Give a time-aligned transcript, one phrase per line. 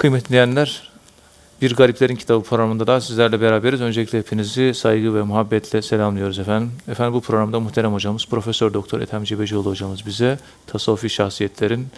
[0.00, 0.90] Kıymetli dinleyenler,
[1.62, 3.80] Bir Gariplerin Kitabı programında da sizlerle beraberiz.
[3.80, 6.72] Öncelikle hepinizi saygı ve muhabbetle selamlıyoruz efendim.
[6.88, 11.88] Efendim bu programda muhterem hocamız Profesör Doktor Ethem Cebecioğlu hocamız bize tasavvufi şahsiyetlerin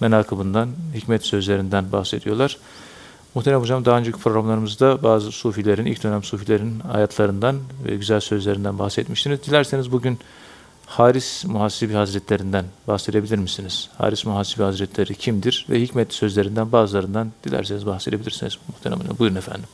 [0.00, 2.56] menakıbından, hikmet sözlerinden bahsediyorlar.
[3.34, 9.42] Muhterem hocam daha önceki programlarımızda bazı sufilerin, ilk dönem sufilerin hayatlarından ve güzel sözlerinden bahsetmiştiniz.
[9.42, 10.18] Dilerseniz bugün
[10.88, 13.90] Haris Muhasibi Hazretlerinden bahsedebilir misiniz?
[13.98, 18.98] Haris Muhasibi Hazretleri kimdir ve hikmetli sözlerinden bazılarından dilerseniz bahsedebilirsiniz muhterem.
[19.18, 19.64] Buyurun efendim.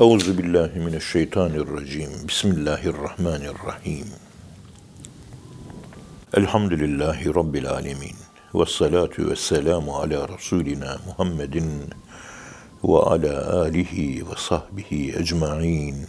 [0.00, 2.10] Euzu billahi mineşşeytanirracim.
[2.28, 4.06] Bismillahirrahmanirrahim.
[6.34, 8.16] Elhamdülillahi rabbil alamin.
[8.54, 11.70] Ves salatu vesselamu ala rasulina Muhammedin
[12.84, 16.06] ve ala alihi ve sahbihi ecmaîn.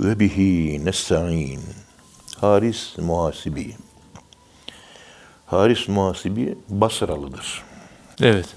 [0.00, 1.60] Ve bihi nesta'in.
[2.40, 3.76] Haris Muhasibi.
[5.46, 7.64] Haris Muhasibi Basralıdır.
[8.20, 8.54] Evet.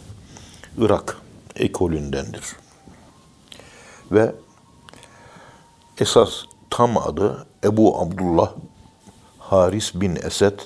[0.77, 1.17] Irak
[1.55, 2.44] ekolündendir.
[4.12, 4.35] Ve
[5.98, 6.32] esas
[6.70, 8.51] tam adı Ebu Abdullah
[9.40, 10.60] Haris bin Esed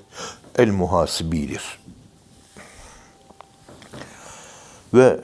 [0.57, 1.79] el-Muhasibi'dir.
[4.93, 5.21] Ve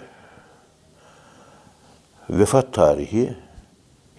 [2.30, 3.38] vefat tarihi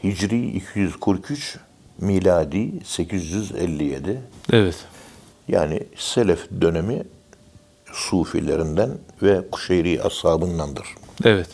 [0.04, 1.58] Hicri 243,
[2.00, 4.20] miladi 857.
[4.52, 4.86] Evet.
[5.48, 7.02] Yani Selef dönemi
[7.92, 8.90] Sufilerinden
[9.22, 10.86] ve Kuşeyri ashabındandır.
[11.24, 11.48] Evet.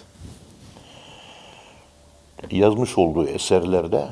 [2.50, 4.08] Yazmış olduğu eserlerde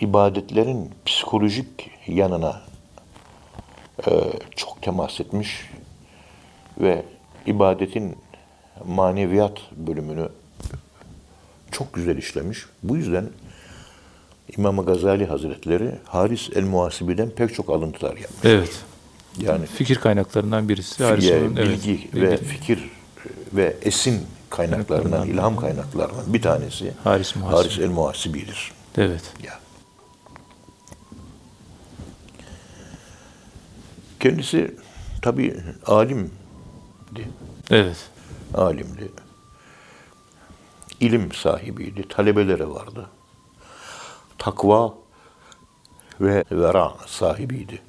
[0.00, 2.60] ibadetlerin psikolojik yanına
[4.06, 4.10] e,
[4.56, 5.70] çok temas etmiş
[6.80, 7.04] ve
[7.46, 8.16] ibadetin
[8.86, 10.28] maneviyat bölümünü
[11.70, 12.66] çok güzel işlemiş.
[12.82, 13.28] Bu yüzden
[14.56, 18.44] İmam Gazali Hazretleri Haris el-Muhasibi'den pek çok alıntılar yapmış.
[18.44, 18.84] Evet.
[19.38, 20.94] Yani Fikir kaynaklarından birisi.
[20.94, 21.68] Fikir, Hoca'nın, evet.
[21.68, 22.90] bilgi ve fikir
[23.52, 27.56] ve esin kaynaklarından, ilham kaynaklarından bir tanesi Haris Muhasibi.
[27.56, 28.72] Haris el-Muhasibi'dir.
[28.98, 29.22] Evet.
[29.44, 29.60] Ya.
[34.20, 34.74] Kendisi
[35.22, 36.30] tabi alimdi.
[37.70, 37.96] Evet.
[38.54, 39.10] Alimdi.
[41.00, 42.08] İlim sahibiydi.
[42.08, 43.06] Talebeleri vardı.
[44.38, 44.94] Takva
[46.20, 47.82] ve vera sahibiydi.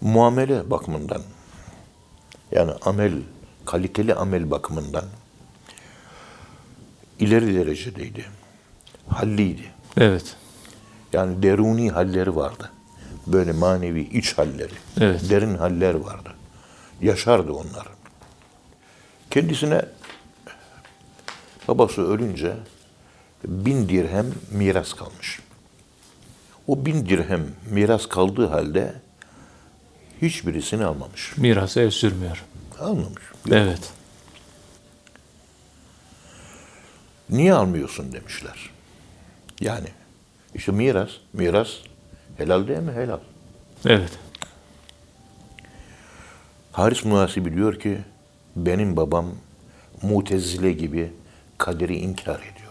[0.00, 1.22] Muamele bakımından
[2.52, 3.12] yani amel,
[3.64, 5.04] kaliteli amel bakımından
[7.18, 8.24] ileri derecedeydi.
[9.08, 9.72] Halliydi.
[9.96, 10.36] Evet.
[11.12, 12.70] Yani deruni halleri vardı.
[13.26, 15.30] Böyle manevi iç halleri, Evet.
[15.30, 16.30] derin haller vardı.
[17.00, 17.86] Yaşardı onlar.
[19.30, 19.84] Kendisine
[21.68, 22.56] babası ölünce
[23.44, 25.40] bin dirhem miras kalmış.
[26.66, 28.94] O bin dirhem miras kaldığı halde
[30.22, 31.36] hiçbirisini almamış.
[31.36, 32.44] Mirasa el sürmüyor.
[32.80, 33.22] Almamış.
[33.50, 33.92] Evet.
[37.30, 38.70] Niye almıyorsun demişler.
[39.60, 39.88] Yani
[40.54, 41.68] işte miras, miras
[42.36, 42.92] helal değil mi?
[42.92, 43.20] Helal.
[43.86, 44.10] Evet.
[46.72, 47.98] Haris Muhasibi diyor ki
[48.56, 49.26] benim babam
[50.02, 51.12] mutezile gibi
[51.58, 52.67] kaderi inkar ediyor.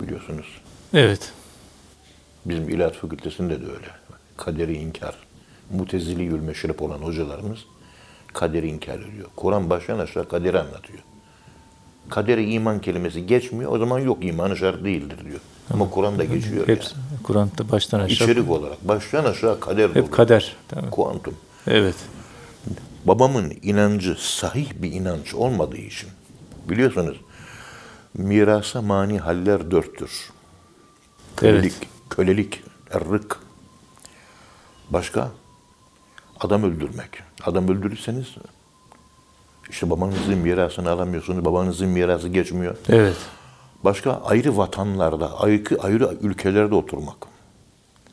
[0.00, 0.46] Biliyorsunuz.
[0.94, 1.32] Evet.
[2.44, 3.88] Bizim İlahiyat Fakültesinde de öyle.
[4.36, 5.14] Kaderi inkar.
[5.70, 7.58] Mutezili yülmeşrep olan hocalarımız
[8.32, 9.28] kaderi inkar ediyor.
[9.36, 10.98] Kur'an baştan aşağı kaderi anlatıyor.
[12.10, 13.72] Kaderi iman kelimesi geçmiyor.
[13.72, 15.40] O zaman yok imanı şart değildir diyor.
[15.70, 17.22] Ama Kur'an'da geçiyor Hepsi yani.
[17.22, 18.28] Kur'an'da baştan aşağı.
[18.28, 20.04] İçerik olarak baştan aşağı kader dolu.
[20.04, 20.56] Hep kader.
[20.68, 20.90] Tamam.
[20.90, 21.34] Kuantum.
[21.66, 21.96] Evet.
[23.04, 26.08] babamın inancı sahih bir inanç olmadığı için
[26.68, 27.16] biliyorsunuz
[28.14, 30.30] mirasa mani haller dörttür.
[31.36, 31.74] Kölelik,
[32.10, 33.32] kölelik, errik.
[34.90, 35.30] Başka?
[36.40, 37.10] Adam öldürmek.
[37.44, 38.26] Adam öldürürseniz
[39.70, 42.76] işte babanızın mirasını alamıyorsunuz, babanızın mirası geçmiyor.
[42.88, 43.16] Evet.
[43.84, 47.16] Başka ayrı vatanlarda, ayrı, ayrı ülkelerde oturmak.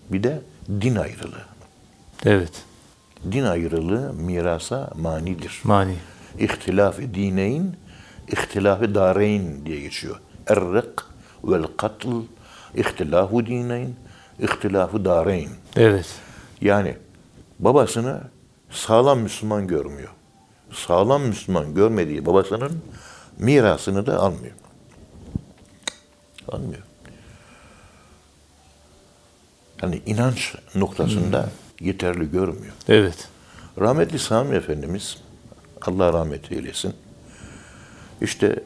[0.09, 0.41] Bir de
[0.81, 1.45] din ayrılığı.
[2.25, 2.51] Evet.
[3.31, 5.62] Din ayrılığı mirasa manidir.
[5.63, 5.95] Mani.
[6.39, 7.75] İhtilaf-ı dineyn,
[8.27, 10.19] ihtilaf-ı dareyn diye geçiyor.
[10.48, 11.00] Errik
[11.44, 12.07] vel katl,
[12.75, 13.95] ihtilafu dineyn,
[14.39, 15.50] ihtilafı dareyn.
[15.75, 16.06] Evet.
[16.62, 16.98] Yani
[17.60, 18.22] babasını
[18.69, 20.10] sağlam Müslüman görmüyor.
[20.72, 22.81] Sağlam Müslüman görmediği babasının
[23.38, 24.54] mirasını da almıyor.
[26.48, 26.81] Almıyor.
[29.81, 31.50] Yani inanç noktasında
[31.80, 32.74] yeterli görmüyor.
[32.88, 33.30] Evet.
[33.80, 35.18] Rahmetli Sami Efendimiz,
[35.81, 36.94] Allah rahmet eylesin,
[38.21, 38.63] işte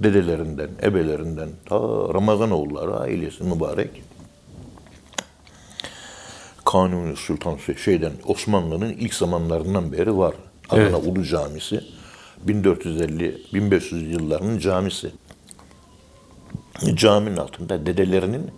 [0.00, 1.78] dedelerinden, ebelerinden, ta
[2.14, 4.02] Ramazanoğulları ailesi mübarek,
[6.64, 10.34] Kanuni Sultan şeyden Osmanlı'nın ilk zamanlarından beri var.
[10.70, 11.06] Adana Evet.
[11.06, 11.84] Ulu Camisi
[12.46, 15.10] 1450-1500 yıllarının camisi.
[16.94, 18.50] Caminin altında dedelerinin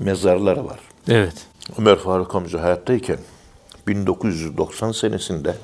[0.00, 0.78] mezarları var.
[1.08, 1.46] Evet.
[1.78, 3.18] Ömer Faruk amca hayattayken
[3.86, 5.54] 1990 senesinde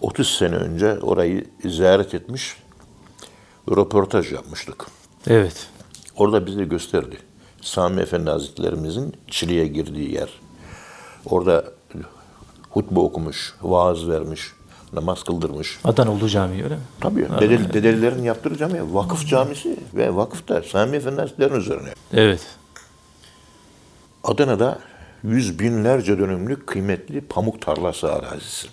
[0.00, 2.56] 30 sene önce orayı ziyaret etmiş,
[3.76, 4.86] röportaj yapmıştık.
[5.26, 5.66] Evet.
[6.16, 7.18] Orada bize gösterdi.
[7.60, 10.28] Sami Efendi Hazretlerimizin Çile'ye girdiği yer.
[11.26, 11.64] Orada
[12.70, 14.52] hutbe okumuş, vaaz vermiş,
[14.92, 15.78] namaz kıldırmış.
[15.84, 16.82] Adana Ulu Camii öyle mi?
[17.00, 21.88] Tabii dede, dedelerin yaptığı cami vakıf camisi ve vakıfta Sami Efendi Hazretleri'nin üzerine.
[22.12, 22.46] Evet.
[24.24, 24.78] Adana'da
[25.22, 28.68] yüz binlerce dönümlük kıymetli pamuk tarlası arazisi.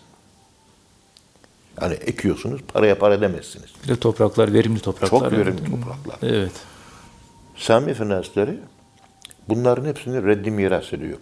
[1.81, 3.69] Yani ekiyorsunuz, paraya para demezsiniz.
[3.83, 5.19] Bir de topraklar, verimli topraklar.
[5.19, 5.37] Çok yani.
[5.37, 6.29] verimli topraklar.
[6.29, 6.51] Evet.
[7.55, 8.59] Sami Hazretleri
[9.49, 11.17] bunların hepsini reddi miras ediyor.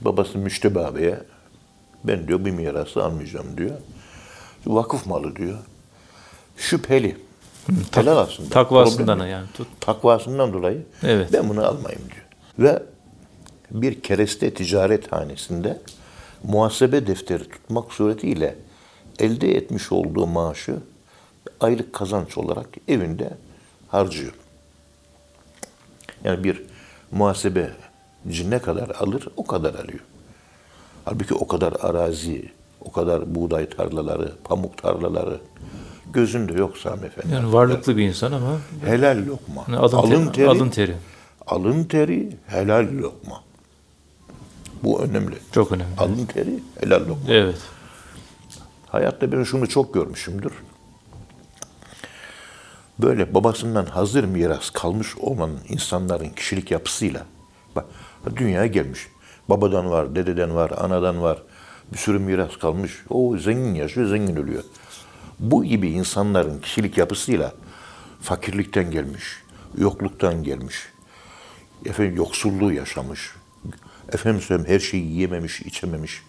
[0.00, 1.18] Babası Müşteba abiye
[2.04, 3.76] ben diyor bir mirası almayacağım diyor.
[4.66, 5.58] Vakıf malı diyor.
[6.56, 7.16] Şüpheli.
[7.94, 8.48] Helal aslında.
[8.48, 9.46] Takvasından Problem yani.
[9.54, 9.66] Tut.
[9.80, 11.28] Takvasından dolayı Evet.
[11.32, 12.26] ben bunu almayayım diyor.
[12.58, 12.82] Ve
[13.70, 15.80] bir kereste ticaret hanesinde
[16.44, 18.56] muhasebe defteri tutmak suretiyle
[19.18, 20.76] elde etmiş olduğu maaşı
[21.60, 23.30] aylık kazanç olarak evinde
[23.88, 24.32] harcıyor.
[26.24, 26.62] Yani bir
[27.12, 30.00] muhasebeci ne kadar alır o kadar alıyor.
[31.04, 32.50] Halbuki o kadar arazi,
[32.80, 35.40] o kadar buğday tarlaları, pamuk tarlaları
[36.12, 37.34] gözünde yok Sami Efendi.
[37.34, 39.64] Yani varlıklı bir insan ama Helal lokma.
[39.68, 40.94] yani alın, alın, teri, alın teri.
[41.46, 43.42] alın teri, helal lokma.
[44.82, 45.38] Bu önemli.
[45.52, 45.96] Çok önemli.
[45.98, 47.32] Alın teri, helal lokma.
[47.32, 47.58] Evet.
[48.86, 50.52] Hayatta ben şunu çok görmüşümdür.
[52.98, 57.26] Böyle babasından hazır miras kalmış olan insanların kişilik yapısıyla
[57.76, 57.84] bak
[58.36, 59.08] dünyaya gelmiş.
[59.48, 61.42] Babadan var, dededen var, anadan var.
[61.92, 63.02] Bir sürü miras kalmış.
[63.08, 64.64] O zengin yaşıyor, zengin ölüyor.
[65.38, 67.52] Bu gibi insanların kişilik yapısıyla
[68.20, 69.24] fakirlikten gelmiş,
[69.78, 70.76] yokluktan gelmiş,
[71.84, 73.30] efendim yoksulluğu yaşamış,
[74.12, 76.22] efendim söyleyeyim her şeyi yiyememiş, içememiş,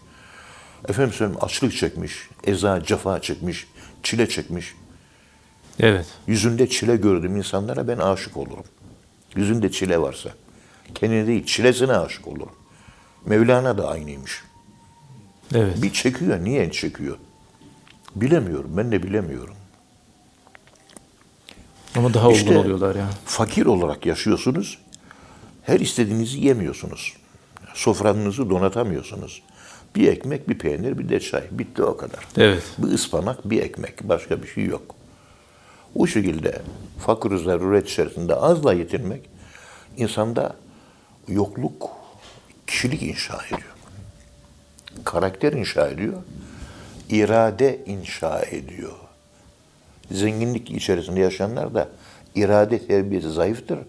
[0.89, 3.67] efendim söyleyeyim açlık çekmiş, eza, cefa çekmiş,
[4.03, 4.75] çile çekmiş.
[5.79, 6.05] Evet.
[6.27, 8.63] Yüzünde çile gördüğüm insanlara ben aşık olurum.
[9.35, 10.29] Yüzünde çile varsa.
[10.95, 12.51] Kendine değil, çilesine aşık olurum.
[13.25, 14.43] Mevlana da aynıymış.
[15.53, 15.81] Evet.
[15.81, 17.17] Bir çekiyor, niye çekiyor?
[18.15, 19.55] Bilemiyorum, ben de bilemiyorum.
[21.95, 23.11] Ama daha İşte- olgun oluyorlar yani.
[23.25, 24.79] Fakir olarak yaşıyorsunuz,
[25.63, 27.13] her istediğinizi yemiyorsunuz.
[27.73, 29.41] Sofranızı donatamıyorsunuz.
[29.95, 31.43] Bir ekmek, bir peynir, bir de çay.
[31.51, 32.19] Bitti o kadar.
[32.37, 32.63] Evet.
[32.77, 34.09] Bir ıspanak, bir ekmek.
[34.09, 34.95] Başka bir şey yok.
[35.95, 36.61] O şekilde
[36.99, 39.29] fakir zaruret içerisinde azla yetinmek
[39.97, 40.55] insanda
[41.27, 41.89] yokluk,
[42.67, 43.75] kişilik inşa ediyor.
[45.03, 46.13] Karakter inşa ediyor.
[47.09, 48.91] irade inşa ediyor.
[50.11, 51.89] Zenginlik içerisinde yaşayanlar da
[52.35, 53.79] irade terbiyesi zayıftır.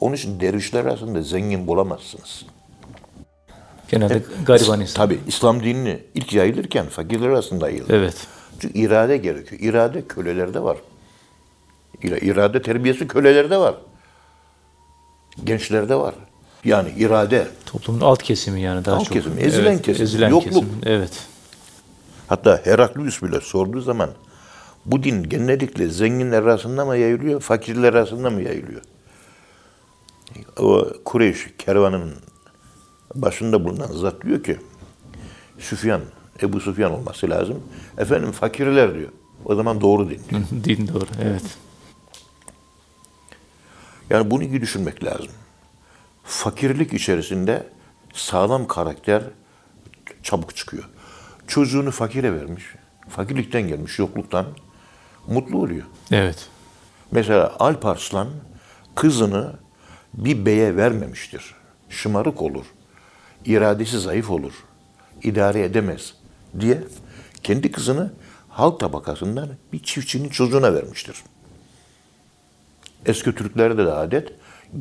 [0.00, 2.46] Onun için dervişler arasında zengin bulamazsınız.
[3.90, 4.94] Genelde gariban insan.
[5.06, 7.90] Tabi İslam dinini ilk yayılırken fakirler arasında yayılır.
[7.94, 8.26] Evet.
[8.60, 9.60] Çünkü irade gerekiyor.
[9.62, 10.76] İrade kölelerde var.
[12.02, 13.74] İra- İrade terbiyesi kölelerde var.
[15.44, 16.14] Gençlerde var.
[16.64, 17.48] Yani irade.
[17.66, 19.12] Toplumun alt kesimi yani daha Alt çok.
[19.12, 20.52] kesimi, ezilen evet, kesim, Ezilen yokluk.
[20.52, 20.68] kesim.
[20.86, 21.26] Evet.
[22.26, 24.10] Hatta Heraklius bile sorduğu zaman
[24.86, 28.80] bu din genellikle zenginler arasında mı yayılıyor, fakirler arasında mı yayılıyor?
[30.58, 32.14] O Kureyş kervanının
[33.14, 34.58] başında bulunan zat diyor ki
[35.58, 36.00] Süfyan,
[36.42, 37.62] Ebu Süfyan olması lazım.
[37.98, 39.10] Efendim fakirler diyor.
[39.44, 40.20] O zaman doğru din.
[40.30, 40.42] diyor.
[40.64, 41.04] Din doğru.
[41.22, 41.58] Evet.
[44.10, 45.32] Yani bunu iyi düşünmek lazım.
[46.24, 47.66] Fakirlik içerisinde
[48.12, 49.22] sağlam karakter
[50.22, 50.84] çabuk çıkıyor.
[51.46, 52.64] Çocuğunu fakire vermiş.
[53.08, 54.46] Fakirlikten gelmiş, yokluktan.
[55.26, 55.86] Mutlu oluyor.
[56.12, 56.48] Evet.
[57.12, 58.28] Mesela Alparslan
[58.94, 59.52] kızını
[60.14, 61.54] bir beye vermemiştir.
[61.88, 62.64] Şımarık olur.
[63.44, 64.52] İradesi zayıf olur.
[65.22, 66.14] idare edemez
[66.60, 66.82] diye
[67.42, 68.12] kendi kızını
[68.48, 71.22] halk tabakasından bir çiftçinin çocuğuna vermiştir.
[73.06, 74.32] Eski Türklerde de adet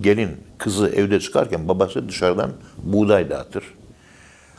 [0.01, 3.63] gelin kızı evde çıkarken babası dışarıdan buğday dağıtır.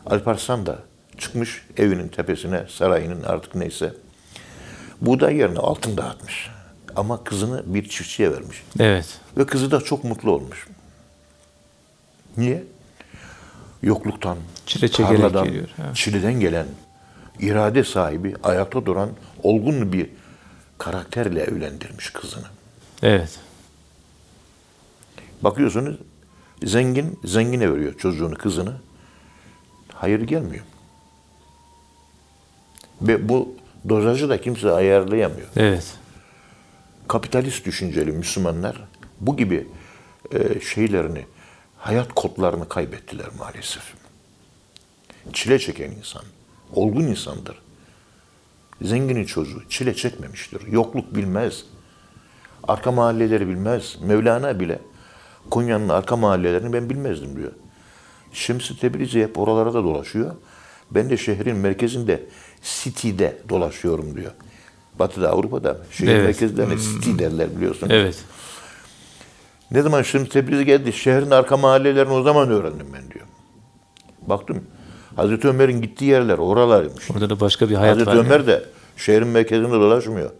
[0.06, 0.78] Alparslan da
[1.18, 3.94] çıkmış evinin tepesine, sarayının artık neyse.
[5.00, 6.50] Buğday yerine altın dağıtmış.
[6.96, 8.62] Ama kızını bir çiftçiye vermiş.
[8.80, 9.20] Evet.
[9.36, 10.66] Ve kızı da çok mutlu olmuş.
[12.36, 12.64] Niye?
[13.82, 16.66] Yokluktan, Çile tarladan, geliyor, çileden gelen,
[17.40, 19.10] irade sahibi, ayakta duran,
[19.42, 20.06] olgun bir
[20.78, 22.46] karakterle evlendirmiş kızını.
[23.02, 23.38] Evet.
[25.42, 25.96] Bakıyorsunuz
[26.62, 28.72] zengin, zengine veriyor çocuğunu, kızını.
[29.94, 30.64] Hayır gelmiyor.
[33.02, 33.54] Ve bu
[33.88, 35.48] dozajı da kimse ayarlayamıyor.
[35.56, 35.94] Evet.
[37.08, 38.88] Kapitalist düşünceli Müslümanlar
[39.20, 39.66] bu gibi
[40.32, 41.24] e, şeylerini,
[41.80, 43.82] hayat kodlarını kaybettiler maalesef.
[45.32, 46.22] Çile çeken insan,
[46.74, 47.58] olgun insandır.
[48.82, 50.66] Zenginin çocuğu çile çekmemiştir.
[50.66, 51.64] Yokluk bilmez.
[52.68, 53.96] Arka mahalleleri bilmez.
[54.02, 54.78] Mevlana bile
[55.50, 57.52] Konya'nın arka mahallelerini ben bilmezdim diyor.
[58.32, 60.34] Şems-i Tebrizi hep oralara da dolaşıyor.
[60.90, 62.22] Ben de şehrin merkezinde
[62.62, 64.32] City'de dolaşıyorum diyor.
[64.98, 66.24] Batı'da Avrupa'da şehir Evet.
[66.24, 67.88] merkezlerine City derler biliyorsun.
[67.90, 68.24] Evet.
[69.70, 73.26] Ne zaman Şems Tebrizi geldi şehrin arka mahallelerini o zaman öğrendim ben diyor.
[74.22, 74.64] Baktım
[75.16, 77.10] Hazreti Ömer'in gittiği yerler oralarıymış.
[77.10, 78.24] Orada da başka bir hayat Hazreti var.
[78.24, 78.64] Ömer de
[78.96, 80.30] şehrin merkezinde dolaşmıyor.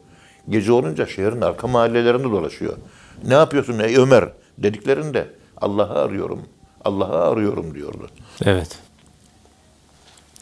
[0.49, 2.77] Gece olunca şehrin arka mahallelerinde dolaşıyor.
[3.25, 6.43] Ne yapıyorsun ey Ömer dediklerinde Allah'ı arıyorum,
[6.85, 8.09] Allah'ı arıyorum diyordu.
[8.45, 8.79] Evet.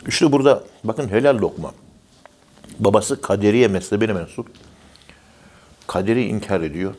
[0.07, 1.73] İşte burada bakın helal lokma.
[2.79, 4.49] Babası kaderiye mezhebine mensup.
[5.87, 6.95] Kaderi inkar ediyor.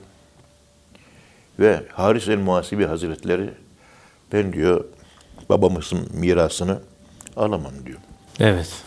[1.59, 3.49] Ve Haris el-Muhasibi Hazretleri
[4.33, 4.85] ben diyor
[5.49, 6.79] babamızın mirasını
[7.35, 7.99] alamam diyor.
[8.39, 8.83] Evet.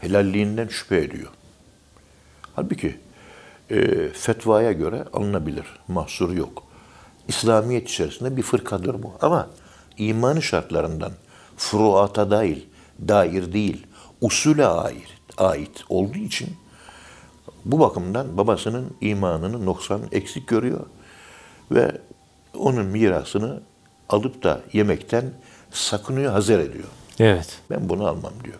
[0.00, 1.30] helalliğinden şüphe ediyor.
[2.56, 2.96] Halbuki
[3.70, 5.64] e, fetvaya göre alınabilir.
[5.88, 6.62] Mahsuru yok.
[7.28, 9.12] İslamiyet içerisinde bir fırkadır bu.
[9.20, 9.48] Ama
[9.98, 11.12] imanı şartlarından
[11.56, 12.60] furuata dahil,
[13.08, 13.86] dair değil,
[14.20, 16.48] usule ait, ait olduğu için
[17.64, 20.86] bu bakımdan babasının imanını noksan eksik görüyor
[21.70, 21.92] ve
[22.58, 23.60] onun mirasını
[24.08, 25.24] alıp da yemekten
[25.70, 26.88] sakınıyor, hazer ediyor.
[27.18, 27.58] Evet.
[27.70, 28.56] Ben bunu almam diyor.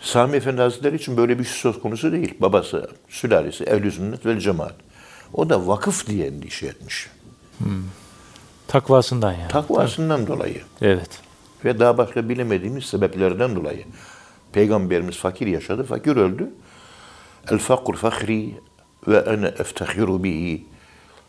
[0.00, 2.34] Sami Efendi Hazretleri için böyle bir şey söz konusu değil.
[2.40, 4.74] Babası, sülalesi, ehl sünnet ve cemaat.
[5.32, 7.10] O da vakıf diye endişe etmiş.
[8.68, 9.48] Takvasından yani.
[9.48, 11.20] Takvasından dolayı Evet.
[11.64, 13.84] ve daha başka bilemediğimiz sebeplerden dolayı.
[14.52, 16.48] Peygamberimiz fakir yaşadı, fakir öldü.
[17.50, 18.54] El fakr fakri
[19.08, 20.66] ve ene eftehiru bihi.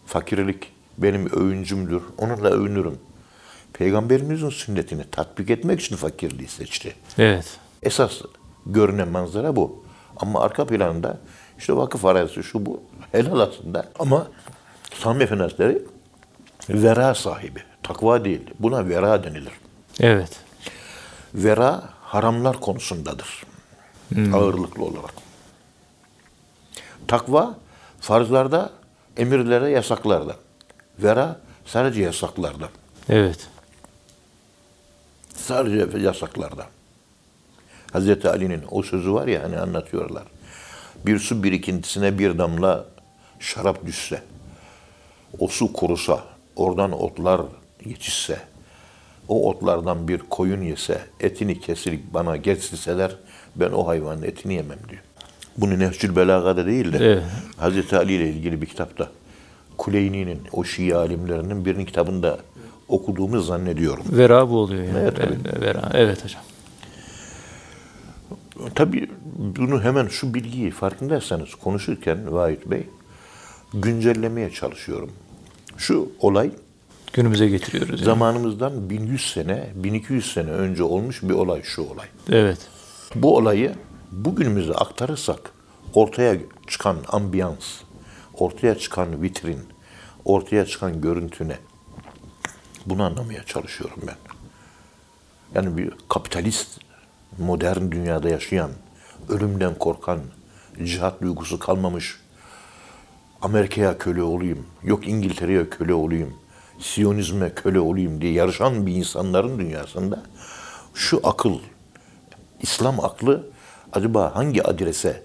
[0.05, 2.99] Fakirlik benim övüncümdür, onunla övünürüm.
[3.73, 6.95] Peygamberimizin sünnetini tatbik etmek için fakirliği seçti.
[7.17, 7.57] Evet.
[7.83, 8.21] Esas
[8.65, 9.85] görünen manzara bu.
[10.17, 11.17] Ama arka planda
[11.57, 12.81] işte vakıf arazisi şu bu
[13.11, 13.85] helal aslında.
[13.99, 14.27] Ama
[14.93, 15.81] Sami Efendi Hazretleri
[16.69, 17.59] vera sahibi.
[17.83, 18.41] Takva değil.
[18.59, 19.53] Buna vera denilir.
[19.99, 20.39] Evet.
[21.33, 23.43] Vera haramlar konusundadır.
[24.33, 25.13] Ağırlıklı olarak.
[27.07, 27.55] Takva
[27.99, 28.69] farzlarda,
[29.17, 30.35] emirlere, yasaklarda.
[30.99, 32.69] Vera sadece yasaklarda.
[33.09, 33.47] Evet.
[35.35, 36.67] Sadece yasaklarda.
[37.93, 40.23] Hazreti Ali'nin o sözü var ya hani anlatıyorlar.
[41.05, 42.85] Bir su birikintisine bir damla
[43.39, 44.21] şarap düşse,
[45.39, 46.23] o su kurusa,
[46.55, 47.41] oradan otlar
[47.85, 48.39] yetişse,
[49.27, 53.15] o otlardan bir koyun yese, etini kesirip bana getirseler,
[53.55, 55.01] ben o hayvanın etini yemem diyor.
[55.57, 57.23] Bunu Nehcül Belaga'da değil de Evet.
[57.57, 59.09] Hazreti Ali ile ilgili bir kitapta
[59.77, 62.39] Kuleyni'nin, o Şii alimlerinin birinin kitabında
[62.87, 64.03] okuduğumu zannediyorum.
[64.11, 64.97] Vera bu oluyor yani.
[64.99, 65.89] Evet, Evet, Vera.
[65.93, 66.41] Evet hocam.
[68.75, 72.83] Tabii bunu hemen şu bilgiyi farkındaysanız konuşurken Vahit Bey
[73.73, 75.11] güncellemeye çalışıyorum.
[75.77, 76.51] Şu olay
[77.13, 77.89] Günümüze getiriyoruz.
[77.89, 78.05] Yani.
[78.05, 82.07] zamanımızdan 1100 sene, 1200 sene önce olmuş bir olay şu olay.
[82.31, 82.57] Evet.
[83.15, 83.71] Bu olayı
[84.15, 85.51] bugünümüze aktarırsak
[85.93, 87.65] ortaya çıkan ambiyans,
[88.33, 89.59] ortaya çıkan vitrin,
[90.25, 91.57] ortaya çıkan görüntü ne?
[92.85, 94.15] Bunu anlamaya çalışıyorum ben.
[95.55, 96.79] Yani bir kapitalist,
[97.37, 98.71] modern dünyada yaşayan,
[99.29, 100.19] ölümden korkan,
[100.83, 102.19] cihat duygusu kalmamış,
[103.41, 106.33] Amerika'ya köle olayım, yok İngiltere'ye köle olayım,
[106.79, 110.23] Siyonizme köle olayım diye yarışan bir insanların dünyasında
[110.93, 111.59] şu akıl,
[112.61, 113.54] İslam aklı
[113.95, 115.23] acaba hangi adrese,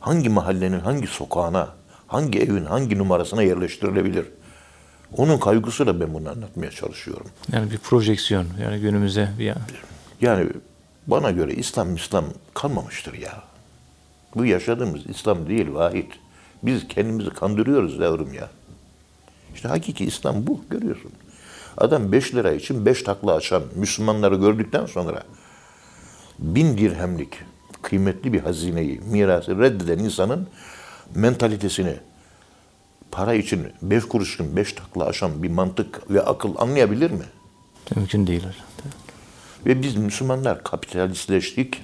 [0.00, 1.68] hangi mahallenin hangi sokağına,
[2.06, 4.26] hangi evin hangi numarasına yerleştirilebilir?
[5.16, 7.26] Onun kaygısıyla ben bunu anlatmaya çalışıyorum.
[7.52, 8.46] Yani bir projeksiyon.
[8.62, 9.60] Yani günümüze bir yani.
[10.20, 10.50] Yani
[11.06, 12.24] bana göre İslam İslam
[12.54, 13.42] kalmamıştır ya.
[14.34, 16.10] Bu yaşadığımız İslam değil vahid.
[16.62, 18.50] Biz kendimizi kandırıyoruz yavrum ya.
[19.54, 21.12] İşte hakiki İslam bu görüyorsun.
[21.76, 25.22] Adam 5 lira için 5 takla açan Müslümanları gördükten sonra
[26.38, 27.32] bin dirhemlik
[27.82, 30.48] kıymetli bir hazineyi, mirası reddeden insanın
[31.14, 31.96] mentalitesini
[33.10, 37.24] para için 5 kuruş için 5 takla aşan bir mantık ve akıl anlayabilir mi?
[37.96, 38.54] Mümkün değil hocam.
[39.66, 41.82] Ve biz Müslümanlar kapitalistleştik,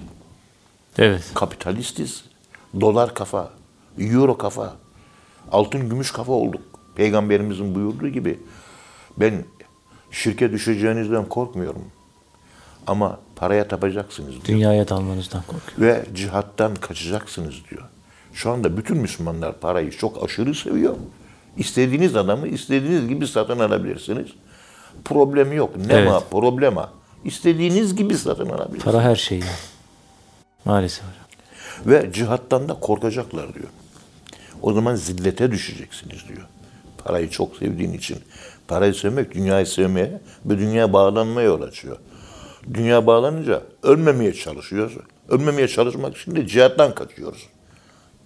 [0.99, 1.31] Evet.
[1.35, 2.25] kapitalistiz.
[2.81, 3.51] Dolar kafa,
[3.99, 4.77] euro kafa,
[5.53, 6.63] altın gümüş kafa olduk.
[6.95, 8.39] Peygamberimizin buyurduğu gibi
[9.17, 9.45] ben
[10.11, 11.85] şirke düşeceğinizden korkmuyorum.
[12.87, 14.45] Ama Paraya tapacaksınız diyor.
[14.45, 15.89] Dünyaya dalmanızdan korkuyor.
[15.89, 17.83] Ve cihattan kaçacaksınız diyor.
[18.33, 20.95] Şu anda bütün Müslümanlar parayı çok aşırı seviyor.
[21.57, 24.27] İstediğiniz adamı istediğiniz gibi satın alabilirsiniz.
[25.05, 25.77] Problem yok.
[25.77, 26.09] Ne Evet.
[26.09, 26.91] ma problema.
[27.25, 28.85] İstediğiniz gibi satın alabilirsiniz.
[28.85, 29.43] Para her şey.
[30.65, 31.05] Maalesef.
[31.87, 33.69] Ve cihattan da korkacaklar diyor.
[34.63, 36.47] O zaman zillete düşeceksiniz diyor.
[37.05, 38.19] Parayı çok sevdiğin için.
[38.69, 41.97] Parayı sevmek dünyayı sevmeye ve dünya bağlanmaya yol açıyor.
[42.75, 44.97] Dünya bağlanınca ölmemeye çalışıyoruz.
[45.29, 47.47] Ölmemeye çalışmak için de cihattan kaçıyoruz.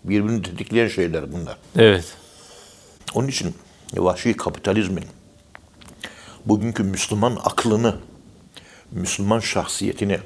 [0.05, 1.57] Birbirini tetikleyen şeyler bunlar.
[1.77, 2.17] Evet.
[3.15, 3.55] Onun için
[3.97, 5.05] vahşi kapitalizmin
[6.47, 7.97] bugünkü Müslüman aklını,
[8.91, 10.19] Müslüman şahsiyetini,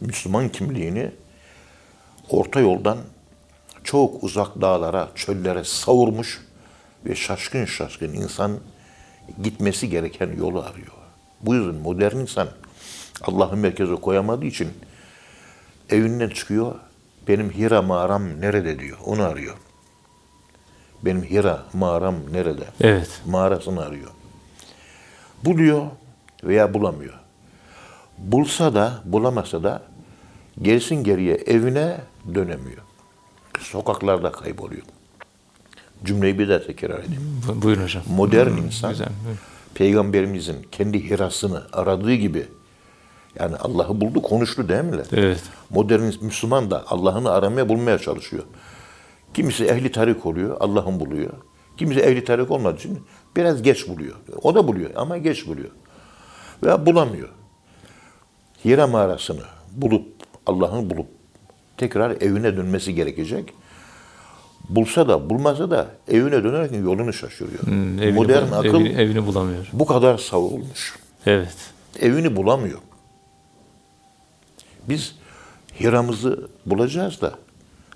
[0.00, 1.10] Müslüman kimliğini
[2.28, 2.98] orta yoldan
[3.84, 6.40] çok uzak dağlara, çöllere savurmuş
[7.06, 8.58] ve şaşkın şaşkın insan
[9.42, 10.92] gitmesi gereken yolu arıyor.
[11.40, 12.48] Bu yüzden modern insan
[13.22, 14.68] Allah'ı merkeze koyamadığı için
[15.90, 16.74] evinden çıkıyor,
[17.28, 19.56] benim Hira mağaram nerede diyor, onu arıyor.
[21.02, 22.64] Benim Hira mağaram nerede?
[22.80, 23.22] Evet.
[23.26, 24.10] Mağarasını arıyor.
[25.44, 25.86] Buluyor
[26.44, 27.14] veya bulamıyor.
[28.18, 29.82] Bulsa da bulamasa da
[30.62, 32.00] gerisin geriye evine
[32.34, 32.82] dönemiyor.
[33.60, 34.82] Sokaklarda kayboluyor.
[36.04, 37.40] Cümleyi bir daha tekrar edeyim.
[37.48, 38.02] Bu- Buyurun hocam.
[38.08, 39.08] Modern insan Güzel.
[39.74, 42.46] peygamberimizin kendi hirasını aradığı gibi
[43.40, 44.96] yani Allah'ı buldu konuştu değil mi?
[45.12, 45.40] Evet.
[45.70, 48.42] Modern Müslüman da Allah'ını aramaya bulmaya çalışıyor.
[49.34, 51.30] Kimisi ehli tarik oluyor, Allah'ın buluyor.
[51.76, 53.00] Kimisi ehli tarik olmadığı için
[53.36, 54.14] biraz geç buluyor.
[54.42, 55.70] O da buluyor ama geç buluyor.
[56.62, 57.28] Veya bulamıyor.
[58.64, 59.40] Hira mağarasını
[59.72, 60.06] bulup,
[60.46, 61.06] Allah'ın bulup
[61.76, 63.52] tekrar evine dönmesi gerekecek.
[64.68, 67.62] Bulsa da bulmasa da evine dönerek yolunu şaşırıyor.
[67.62, 69.68] Hmm, evini, Modern bul- akıl evini, evini bulamıyor.
[69.72, 70.94] bu kadar savrulmuş
[71.26, 71.56] Evet.
[72.00, 72.78] evini bulamıyor.
[74.88, 75.14] Biz
[75.80, 77.34] hiramızı bulacağız da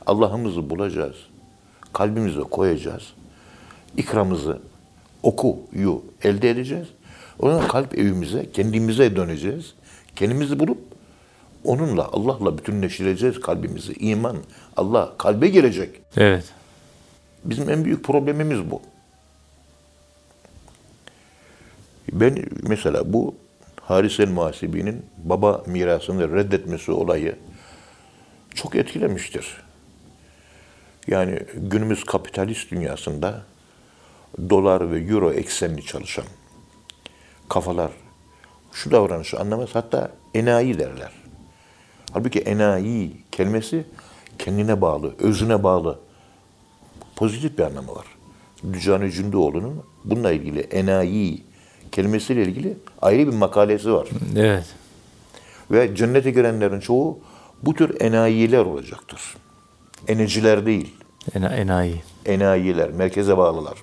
[0.06, 1.16] Allah'ımızı bulacağız.
[1.92, 3.12] Kalbimize koyacağız.
[3.96, 4.58] İkramızı,
[5.22, 6.88] okuyu elde edeceğiz.
[7.38, 9.74] Ondan kalp evimize, kendimize döneceğiz.
[10.16, 10.78] Kendimizi bulup
[11.64, 13.92] onunla, Allah'la bütünleştireceğiz kalbimizi.
[13.92, 14.36] İman,
[14.76, 16.00] Allah kalbe girecek.
[16.16, 16.44] Evet.
[17.44, 18.80] Bizim en büyük problemimiz bu.
[22.12, 23.34] Ben mesela bu
[23.82, 27.36] Haris el Muhasibi'nin baba mirasını reddetmesi olayı
[28.54, 29.62] çok etkilemiştir.
[31.06, 33.42] Yani günümüz kapitalist dünyasında
[34.50, 36.24] dolar ve euro eksenli çalışan
[37.48, 37.90] kafalar
[38.72, 39.68] şu davranışı anlamaz.
[39.72, 41.12] Hatta enayi derler.
[42.12, 43.84] Halbuki enayi kelimesi
[44.38, 45.98] kendine bağlı, özüne bağlı
[47.16, 48.06] pozitif bir anlamı var.
[48.72, 51.44] Dücani Cündoğlu'nun bununla ilgili enayi
[51.92, 54.08] kelimesiyle ilgili ayrı bir makalesi var.
[54.36, 54.64] Evet.
[55.70, 57.18] Ve cennete girenlerin çoğu
[57.62, 59.20] bu tür enayiler olacaktır.
[60.08, 60.96] Eneciler değil,
[61.34, 62.02] Ena, enayi.
[62.26, 63.74] enayiler, merkeze bağlılar.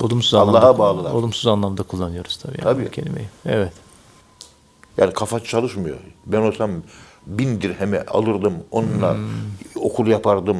[0.00, 1.12] Olumsuz Allah'a bağlılar.
[1.12, 2.56] Olumsuz anlamda kullanıyoruz tabii.
[2.58, 2.90] Yani Tabii.
[2.90, 3.26] kelimeyi.
[3.46, 3.72] Evet.
[4.98, 5.96] Yani kafa çalışmıyor.
[6.26, 6.70] Ben olsam
[7.26, 9.16] bin dirheme alırdım, onunla
[9.76, 10.56] okul yapardım,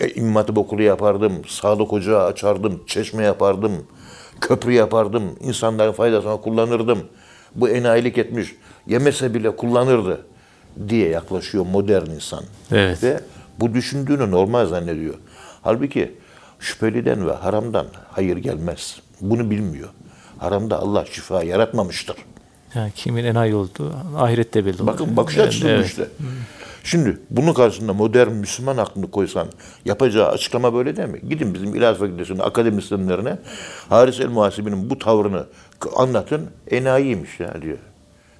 [0.00, 3.72] e, İmam Hatip okulu yapardım, sağlık ocağı açardım, çeşme yapardım,
[4.40, 6.98] köprü yapardım, insanların faydasına kullanırdım.
[7.54, 8.54] Bu enayilik etmiş,
[8.86, 10.26] yemese bile kullanırdı
[10.88, 12.44] diye yaklaşıyor modern insan.
[12.72, 13.02] Evet.
[13.02, 13.20] Ve
[13.60, 15.14] bu düşündüğünü normal zannediyor.
[15.62, 16.14] Halbuki
[16.58, 19.00] şüpheliden ve haramdan hayır gelmez.
[19.20, 19.88] Bunu bilmiyor.
[20.38, 22.16] Haramda Allah şifa yaratmamıştır.
[22.74, 24.86] Yani kimin enayi olduğu ahirette belli olur.
[24.86, 25.86] Bakın bakış açısı evet.
[25.86, 26.08] işte.
[26.84, 29.48] Şimdi bunun karşısında modern Müslüman aklını koysan
[29.84, 31.20] yapacağı açıklama böyle değil mi?
[31.28, 33.38] Gidin bizim İlahi Fakültesi'nin akademisyenlerine
[33.88, 35.46] Haris el Muhasibi'nin bu tavrını
[35.96, 36.46] anlatın.
[36.70, 37.78] Enayiymiş ya diyor.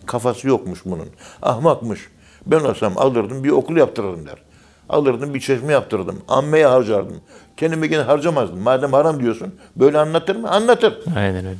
[0.07, 1.09] Kafası yokmuş bunun.
[1.43, 2.09] Ahmakmış.
[2.47, 4.37] Ben olsam alırdım bir okul yaptırırdım der.
[4.89, 6.23] Alırdım bir çeşme yaptırırdım.
[6.29, 7.17] Ammeye harcardım.
[7.57, 8.59] Kendime gene harcamazdım.
[8.59, 10.51] Madem haram diyorsun böyle anlatır mı?
[10.51, 10.99] Anlatır.
[11.17, 11.59] Aynen öyle.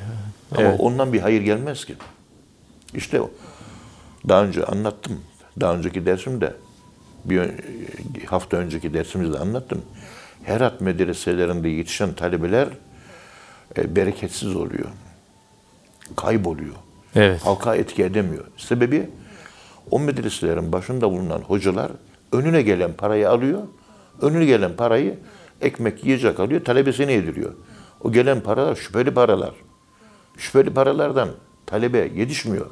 [0.53, 0.81] Ama Evet.
[0.81, 1.95] ondan bir hayır gelmez ki.
[2.95, 3.31] İşte o.
[4.29, 5.21] Daha önce anlattım.
[5.61, 6.53] Daha önceki dersimde
[7.25, 7.51] bir
[8.27, 9.83] hafta önceki dersimizde anlattım.
[10.43, 12.69] Herat medreselerinde yetişen talebeler
[13.77, 14.89] e, bereketsiz oluyor.
[16.17, 16.75] Kayboluyor.
[17.15, 17.41] Evet.
[17.45, 18.45] Halka etki edemiyor.
[18.57, 19.11] Sebebi
[19.91, 21.91] o medreselerin başında bulunan hocalar
[22.33, 23.63] önüne gelen parayı alıyor.
[24.23, 25.19] Önüne gelen parayı
[25.61, 27.53] ekmek yiyecek alıyor, talebesine yediriyor.
[28.01, 29.55] O gelen paralar şüpheli paralar.
[30.37, 31.29] Şüpheli paralardan
[31.67, 32.67] talebe yetişmiyor.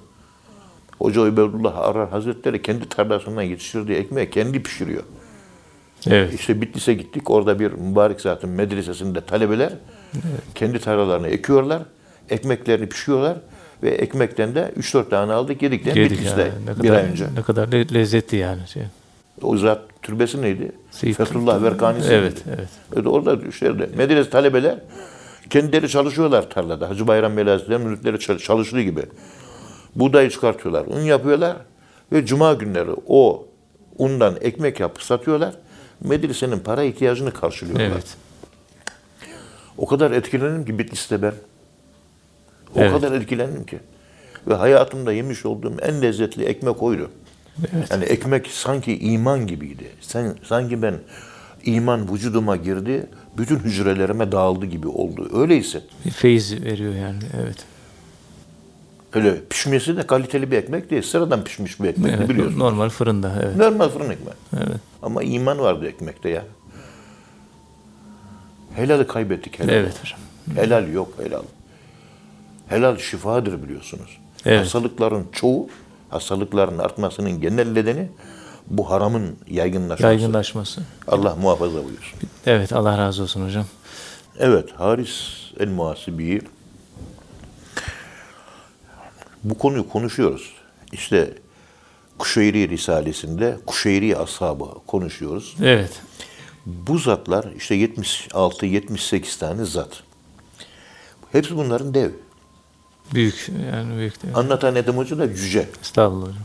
[0.98, 5.02] Hoca Ubeydullah Arar Hazretleri kendi tarlasından yetiştirdiği ekmeği kendi pişiriyor.
[6.10, 6.34] Evet.
[6.34, 7.30] İşte Bitlis'e gittik.
[7.30, 9.72] Orada bir mübarek zatın medresesinde talebeler
[10.54, 11.82] kendi tarlalarını ekiyorlar.
[12.30, 13.36] Ekmeklerini pişiyorlar.
[13.82, 16.52] Ve ekmekten de 3-4 tane aldık yedik de Bitlis'te yani.
[16.66, 17.24] Ne bir kadar, ay önce.
[17.36, 18.60] ne kadar le- lezzetli yani.
[18.68, 18.82] Şey.
[19.42, 20.72] O zat türbesi neydi?
[20.90, 22.12] Seyit- Fethullah Verkanisi.
[22.12, 22.68] Evet, evet.
[22.96, 24.78] Evet, orada işte medrese talebeler
[25.50, 26.88] kendileri çalışıyorlar tarlada.
[26.90, 29.02] Hacı Bayram Bey Hazretleri müritleri çal- çalıştığı gibi.
[29.96, 31.56] Buğdayı çıkartıyorlar, un yapıyorlar
[32.12, 33.46] ve cuma günleri o
[33.98, 35.54] undan ekmek yapıp satıyorlar.
[36.00, 37.86] Medresenin para ihtiyacını karşılıyorlar.
[37.86, 38.16] Evet.
[39.78, 41.32] O kadar etkilendim ki Bitlis'te ben.
[42.76, 42.92] O Evet.
[42.92, 43.78] kadar etkilendim ki.
[44.48, 47.10] Ve hayatımda yemiş olduğum en lezzetli ekmek oydu.
[47.90, 49.84] Yani ekmek sanki iman gibiydi.
[50.00, 50.94] Sen, sanki ben
[51.64, 53.06] iman vücuduma girdi,
[53.38, 55.30] bütün hücrelerime dağıldı gibi oldu.
[55.40, 55.98] Öyle hissettim.
[56.04, 57.18] Bir feyiz veriyor yani.
[57.42, 57.56] Evet.
[59.16, 61.02] Öyle pişmesi de kaliteli bir ekmek değil.
[61.02, 62.28] Sıradan pişmiş bir ekmek evet.
[62.28, 62.58] biliyorsun.
[62.58, 63.32] Normal fırında.
[63.42, 63.56] Evet.
[63.56, 64.34] Normal fırın ekmek.
[64.56, 64.80] Evet.
[65.02, 66.44] Ama iman vardı ekmekte ya.
[68.74, 69.74] Helali kaybettik helal.
[69.74, 70.18] Evet hocam.
[70.54, 71.42] Helal yok helal.
[72.68, 74.18] Helal şifadır biliyorsunuz.
[74.46, 74.60] Evet.
[74.60, 75.68] Hastalıkların çoğu,
[76.08, 78.08] hastalıkların artmasının genel nedeni
[78.66, 80.02] bu haramın yaygınlaşması.
[80.02, 80.80] Yaygınlaşması.
[81.08, 82.18] Allah muhafaza buyursun.
[82.46, 83.64] Evet Allah razı olsun hocam.
[84.38, 85.12] Evet, Haris
[85.60, 86.40] el Muhasibi
[89.50, 90.52] bu konuyu konuşuyoruz.
[90.92, 91.34] İşte
[92.18, 95.56] Kuşeyri Risalesi'nde Kuşeyri ashabı konuşuyoruz.
[95.62, 96.00] Evet.
[96.66, 100.02] Bu zatlar işte 76-78 tane zat.
[101.32, 102.10] Hepsi bunların dev.
[103.14, 104.36] Büyük yani büyük değil.
[104.36, 105.68] Anlatan Edem Hoca da cüce.
[105.82, 106.42] Estağfurullah hocam.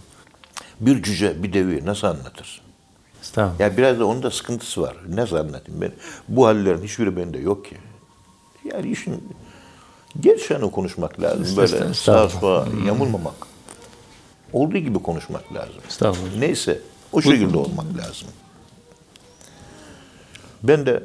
[0.80, 2.62] Bir cüce bir devi nasıl anlatır?
[3.22, 3.60] Estağfurullah.
[3.60, 4.98] Ya biraz da onun da sıkıntısı var.
[5.10, 5.92] Nasıl anlatayım ben?
[6.28, 7.78] Bu hallerin hiçbiri bende yok ki.
[8.66, 9.24] Yani işin
[10.20, 11.58] gerçeğini konuşmak lazım.
[11.58, 13.34] Böyle sağa sola yamulmamak.
[14.54, 16.24] Olduğu gibi konuşmak lazım.
[16.40, 16.80] Neyse
[17.12, 18.28] o şekilde olmak lazım.
[20.64, 21.04] Ben de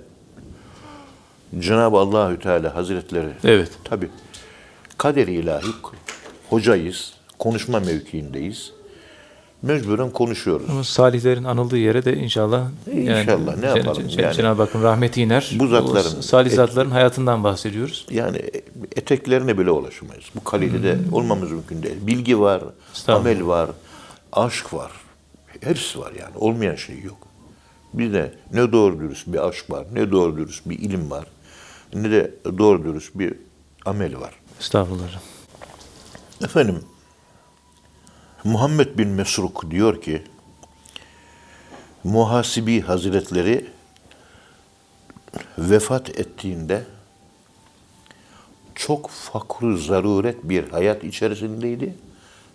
[1.58, 3.70] Cenab-ı Allahü Teala Hazretleri Evet.
[3.84, 4.10] tabi
[4.98, 5.66] kader ilahi
[6.50, 8.72] hocayız, konuşma mevkiindeyiz.
[9.62, 10.70] Mecburen konuşuyoruz.
[10.70, 14.34] Ama salihlerin anıldığı yere de inşallah İnşallah, ne yapalım Cen- yani.
[14.34, 15.50] Cenab-ı Hakk'ın rahmeti iner.
[15.58, 18.06] Bu zatların- salih zatların hayatından bahsediyoruz.
[18.10, 18.42] Yani
[18.96, 20.24] eteklerine bile ulaşamayız.
[20.34, 21.96] Bu kalitede olmamız mümkün değil.
[22.02, 22.62] Bilgi var,
[23.08, 23.70] amel var,
[24.32, 24.92] aşk var.
[25.60, 26.36] Hepsi var yani.
[26.38, 27.18] Olmayan şey yok.
[27.94, 31.24] Bir de ne doğru dürüst bir aşk var, ne doğru dürüst bir ilim var,
[31.94, 33.34] ne de doğru dürüst bir
[33.86, 34.30] amel var.
[34.60, 35.20] Estağfurullah.
[36.44, 36.80] Efendim,
[38.46, 40.22] Muhammed bin Mesruk diyor ki,
[42.04, 43.66] Muhasibi Hazretleri
[45.58, 46.84] vefat ettiğinde
[48.74, 51.94] çok fakru zaruret bir hayat içerisindeydi.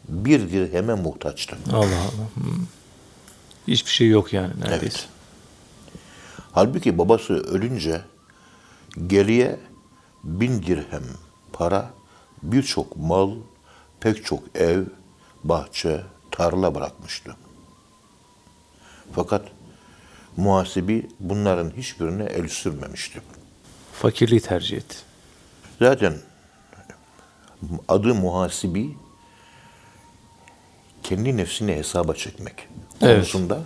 [0.09, 1.57] Bir dirheme muhtaçtı.
[1.73, 2.27] Allah Allah.
[2.33, 2.65] Hmm.
[3.67, 4.85] Hiçbir şey yok yani neredeyse.
[4.85, 5.09] Evet.
[6.51, 8.01] Halbuki babası ölünce
[9.07, 9.59] geriye
[10.23, 11.03] bin dirhem
[11.53, 11.89] para,
[12.43, 13.31] birçok mal,
[13.99, 14.83] pek çok ev,
[15.43, 16.01] bahçe,
[16.31, 17.35] tarla bırakmıştı.
[19.15, 19.45] Fakat
[20.37, 23.21] muhasibi bunların hiçbirine el sürmemişti.
[23.93, 24.95] Fakirliği tercih etti.
[25.79, 26.17] Zaten
[27.87, 28.97] adı muhasibi
[31.03, 32.67] kendi nefsini hesaba çekmek
[33.01, 33.15] Evet.
[33.15, 33.59] konusunda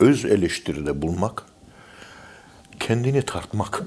[0.00, 1.42] öz eleştiride bulmak,
[2.80, 3.82] kendini tartmak.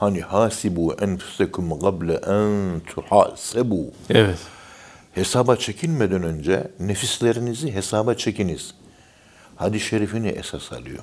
[0.00, 3.92] Hani hasibu enfusekum gable en tuhasebu.
[4.10, 4.38] Evet.
[5.14, 8.74] Hesaba çekilmeden önce nefislerinizi hesaba çekiniz.
[9.56, 10.98] Hadis-i şerifini esas alıyor.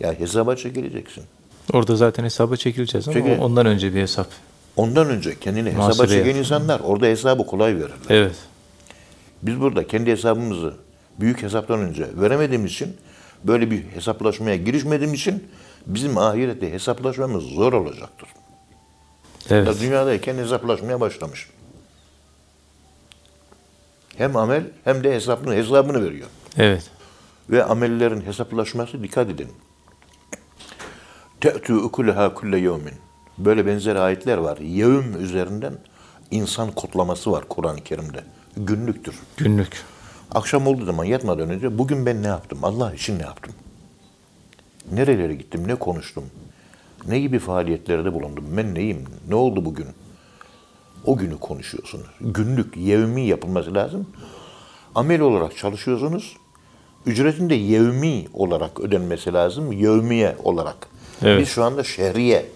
[0.00, 1.24] Ya hesaba çekileceksin.
[1.72, 4.26] Orada zaten hesaba çekileceğiz ama Çekil- ondan önce bir hesap.
[4.76, 7.96] Ondan önce kendini hesaba çeken insanlar orada hesabı kolay verirler.
[8.10, 8.34] Evet.
[9.42, 10.74] Biz burada kendi hesabımızı
[11.20, 12.96] büyük hesaptan önce veremediğimiz için
[13.44, 15.44] böyle bir hesaplaşmaya girişmediğimiz için
[15.86, 18.28] bizim ahirette hesaplaşmamız zor olacaktır.
[19.50, 19.66] Evet.
[19.66, 21.48] Da dünyadayken hesaplaşmaya başlamış.
[24.16, 26.28] Hem amel hem de hesabını, hesabını veriyor.
[26.56, 26.90] Evet.
[27.50, 29.48] Ve amellerin hesaplaşması dikkat edin.
[31.40, 32.94] Te'tü ukulaha kulle yevmin.
[33.38, 34.58] Böyle benzer ayetler var.
[34.58, 35.74] Yevm üzerinden
[36.30, 38.24] insan kodlaması var Kur'an-ı Kerim'de.
[38.56, 39.14] Günlüktür.
[39.36, 39.82] Günlük.
[40.34, 42.58] Akşam olduğu zaman yatmadan önce bugün ben ne yaptım?
[42.62, 43.52] Allah için ne yaptım?
[44.92, 45.68] Nerelere gittim?
[45.68, 46.24] Ne konuştum?
[47.08, 48.44] Ne gibi faaliyetlerde bulundum?
[48.56, 49.04] Ben neyim?
[49.28, 49.86] Ne oldu bugün?
[51.06, 52.06] O günü konuşuyorsunuz.
[52.20, 54.06] Günlük, yevmi yapılması lazım.
[54.94, 56.36] Amel olarak çalışıyorsunuz.
[57.06, 59.72] Ücretin de yevmi olarak ödenmesi lazım.
[59.72, 60.88] Yevmiye olarak.
[61.22, 61.40] Evet.
[61.40, 62.46] Biz şu anda şehriye,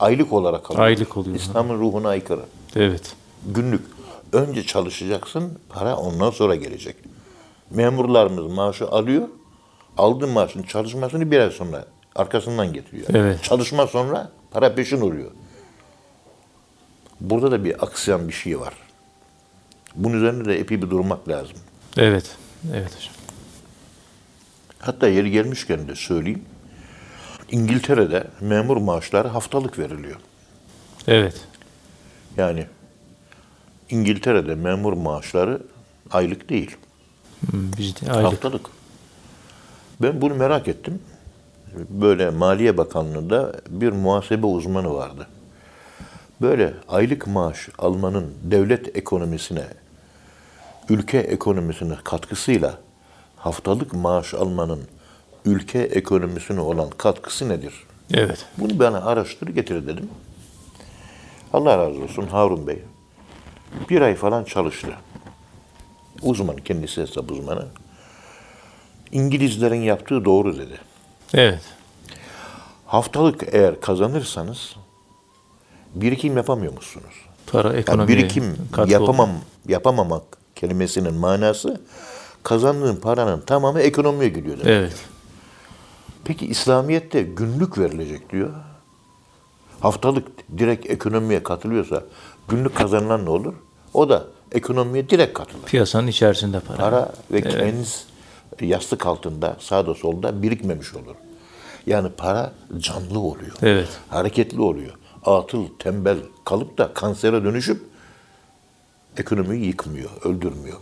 [0.00, 0.86] aylık olarak alıyoruz.
[0.86, 1.36] Aylık oluyor.
[1.36, 2.42] İslam'ın ruhuna aykırı.
[2.76, 3.12] Evet.
[3.46, 3.82] Günlük.
[4.32, 6.96] Önce çalışacaksın, para ondan sonra gelecek.
[7.70, 9.28] Memurlarımız maaşı alıyor,
[9.98, 11.84] aldığı maaşın çalışmasını bir ay sonra
[12.16, 13.08] arkasından getiriyor.
[13.14, 13.42] Evet.
[13.42, 15.30] Çalışma sonra para peşin oluyor.
[17.20, 18.74] Burada da bir aksayan bir şey var.
[19.94, 21.56] Bunun üzerinde de epey bir durmak lazım.
[21.96, 22.36] Evet.
[22.74, 23.14] Evet hocam.
[24.78, 26.44] Hatta yeri gelmişken de söyleyeyim.
[27.50, 30.16] İngiltere'de memur maaşları haftalık veriliyor.
[31.08, 31.40] Evet.
[32.36, 32.66] Yani
[33.90, 35.62] İngiltere'de memur maaşları
[36.10, 36.76] aylık değil,
[37.50, 38.32] Hmm, Bizde aylık.
[38.32, 38.66] haftalık.
[40.02, 41.02] Ben bunu merak ettim.
[41.90, 45.26] Böyle Maliye Bakanlığı'nda bir muhasebe uzmanı vardı.
[46.40, 49.64] Böyle aylık maaş almanın devlet ekonomisine,
[50.88, 52.78] ülke ekonomisine katkısıyla
[53.36, 54.82] haftalık maaş almanın
[55.44, 57.74] ülke ekonomisine olan katkısı nedir?
[58.14, 58.46] Evet.
[58.58, 60.10] Bunu bana araştır getir dedim.
[61.52, 62.82] Allah razı olsun Harun Bey.
[63.90, 64.88] Bir ay falan çalıştı.
[66.22, 67.66] Uzman, kendisi hesap uzmanı.
[69.12, 70.80] İngilizlerin yaptığı doğru dedi.
[71.34, 71.62] Evet.
[72.86, 74.76] Haftalık eğer kazanırsanız
[76.00, 77.14] birikim yapamıyor musunuz?
[77.46, 78.56] Para Yani ekonomiye birikim
[78.86, 79.30] yapamam,
[79.68, 80.22] yapamamak
[80.54, 81.80] kelimesinin manası
[82.42, 84.66] kazandığın paranın tamamı ekonomiye gidiyor demek.
[84.66, 84.96] Evet.
[86.24, 88.50] Peki İslamiyet'te günlük verilecek diyor.
[89.80, 90.28] Haftalık
[90.58, 92.02] direkt ekonomiye katılıyorsa
[92.48, 93.54] günlük kazanılan ne olur?
[93.94, 95.64] O da ekonomiye direkt katılır.
[95.66, 96.76] Piyasanın içerisinde para.
[96.78, 98.06] Para ve kenz
[98.60, 101.14] yastık altında sağda solda birikmemiş olur.
[101.86, 103.56] Yani para canlı oluyor.
[103.62, 103.88] Evet.
[104.08, 104.92] Hareketli oluyor.
[105.26, 107.82] Atıl, tembel kalıp da kansere dönüşüp
[109.16, 110.76] ekonomiyi yıkmıyor, öldürmüyor.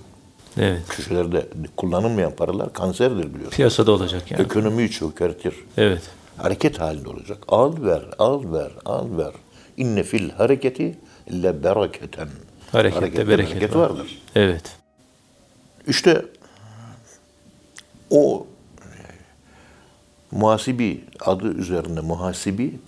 [0.58, 0.88] Evet.
[0.88, 3.50] Köşelerde kullanılmayan paralar kanserdir biliyorsun.
[3.56, 4.42] Piyasada olacak yani.
[4.42, 5.54] Ekonomiyi çökertir.
[5.76, 6.02] Evet.
[6.36, 7.38] hareket halinde olacak.
[7.48, 9.32] Al ver, al ver, al ver.
[9.76, 10.98] İnne fil hareketi
[11.32, 12.28] le bereketen.
[12.72, 13.90] Harekette Harekette bereket var.
[13.90, 14.22] vardır.
[14.34, 14.76] Evet.
[15.86, 16.24] İşte
[18.10, 18.46] o
[20.30, 22.78] muhasibi adı üzerinde muhasibi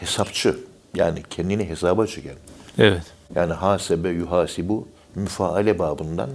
[0.00, 0.56] hesapçı
[0.94, 2.36] yani kendini hesaba çeken
[2.78, 3.02] Evet.
[3.34, 6.30] yani hasebe yuhasibu müfaale babından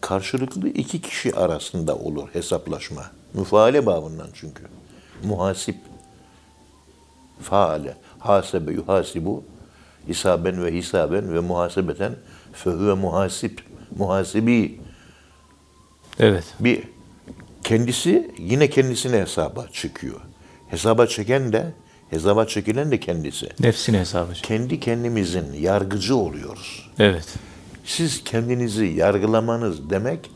[0.00, 3.04] karşılıklı iki kişi arasında olur hesaplaşma.
[3.34, 4.62] Müfaale babından çünkü.
[5.24, 5.76] Muhasip.
[7.42, 7.96] Faale.
[8.18, 9.44] Hasebe yuhasibu.
[10.08, 12.12] Hisaben ve hisaben ve muhasebeten
[12.52, 13.62] fehüve muhasip.
[13.98, 14.80] Muhasibi.
[16.18, 16.44] Evet.
[16.60, 16.82] Bir
[17.64, 20.20] kendisi yine kendisine hesaba çekiyor.
[20.68, 21.72] Hesaba çeken de
[22.10, 23.48] hesaba çekilen de kendisi.
[23.60, 24.32] Nefsini hesabı.
[24.32, 26.90] Kendi kendimizin yargıcı oluyoruz.
[26.98, 27.34] Evet.
[27.84, 30.30] Siz kendinizi yargılamanız demek,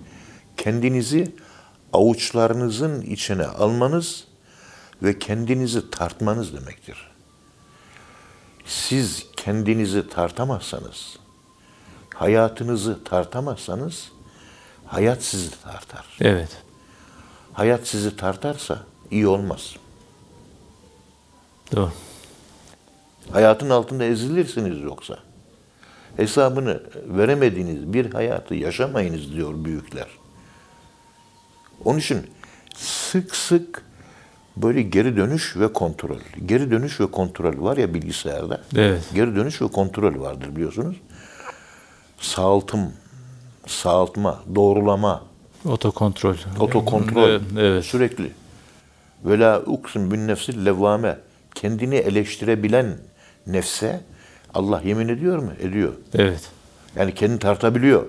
[0.57, 1.35] kendinizi
[1.93, 4.25] avuçlarınızın içine almanız
[5.03, 7.11] ve kendinizi tartmanız demektir.
[8.65, 11.19] Siz kendinizi tartamazsanız,
[12.15, 14.13] hayatınızı tartamazsanız,
[14.87, 16.07] hayat sizi tartar.
[16.21, 16.49] Evet.
[17.53, 18.79] Hayat sizi tartarsa
[19.11, 19.77] iyi olmaz.
[21.77, 21.91] Doğru.
[23.33, 25.19] Hayatın altında ezilirsiniz yoksa.
[26.17, 30.07] Hesabını veremediğiniz bir hayatı yaşamayınız diyor büyükler.
[31.85, 32.19] Onun için
[32.77, 33.85] sık sık
[34.57, 36.19] böyle geri dönüş ve kontrol.
[36.47, 38.61] Geri dönüş ve kontrol var ya bilgisayarda.
[38.77, 39.03] Evet.
[39.15, 40.97] Geri dönüş ve kontrol vardır biliyorsunuz.
[42.21, 42.93] Sağaltım,
[43.67, 45.23] sağaltma, doğrulama,
[45.65, 46.35] Otokontrol.
[46.61, 47.85] otokontrol Evet.
[47.85, 48.33] sürekli.
[49.25, 51.19] Ve la uksim bin nefsil levvame.
[51.55, 52.99] Kendini eleştirebilen
[53.47, 54.01] nefse
[54.55, 55.53] Allah yemin ediyor mu?
[55.61, 55.93] Ediyor.
[56.15, 56.51] Evet.
[56.97, 58.07] Yani kendini tartabiliyor.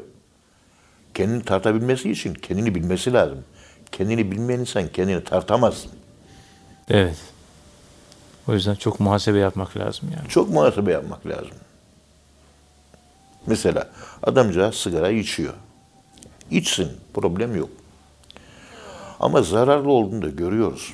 [1.14, 3.44] Kendini tartabilmesi için kendini bilmesi lazım.
[3.92, 5.86] Kendini bilmeyen insan kendini tartamaz.
[6.90, 7.18] Evet.
[8.48, 10.30] O yüzden çok muhasebe yapmak lazım yani.
[10.30, 11.52] Çok muhasebe yapmak lazım.
[13.48, 13.90] Mesela
[14.24, 15.54] adamcağız sigara içiyor.
[16.52, 17.70] İçsin, problem yok.
[19.20, 20.94] Ama zararlı olduğunu da görüyoruz.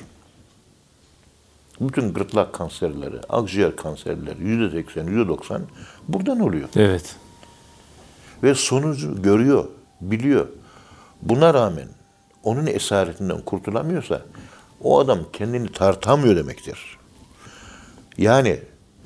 [1.82, 5.62] Bütün gırtlak kanserleri, akciğer kanserleri yüzde seksen, yüzde doksan
[6.08, 6.70] buradan oluyor.
[6.76, 7.16] Evet.
[8.44, 9.68] Ve sonucu görüyor,
[10.02, 10.48] biliyor.
[11.22, 11.88] Buna rağmen
[12.44, 14.22] onun esaretinden kurtulamıyorsa
[14.84, 16.98] o adam kendini tartamıyor demektir.
[18.18, 18.60] Yani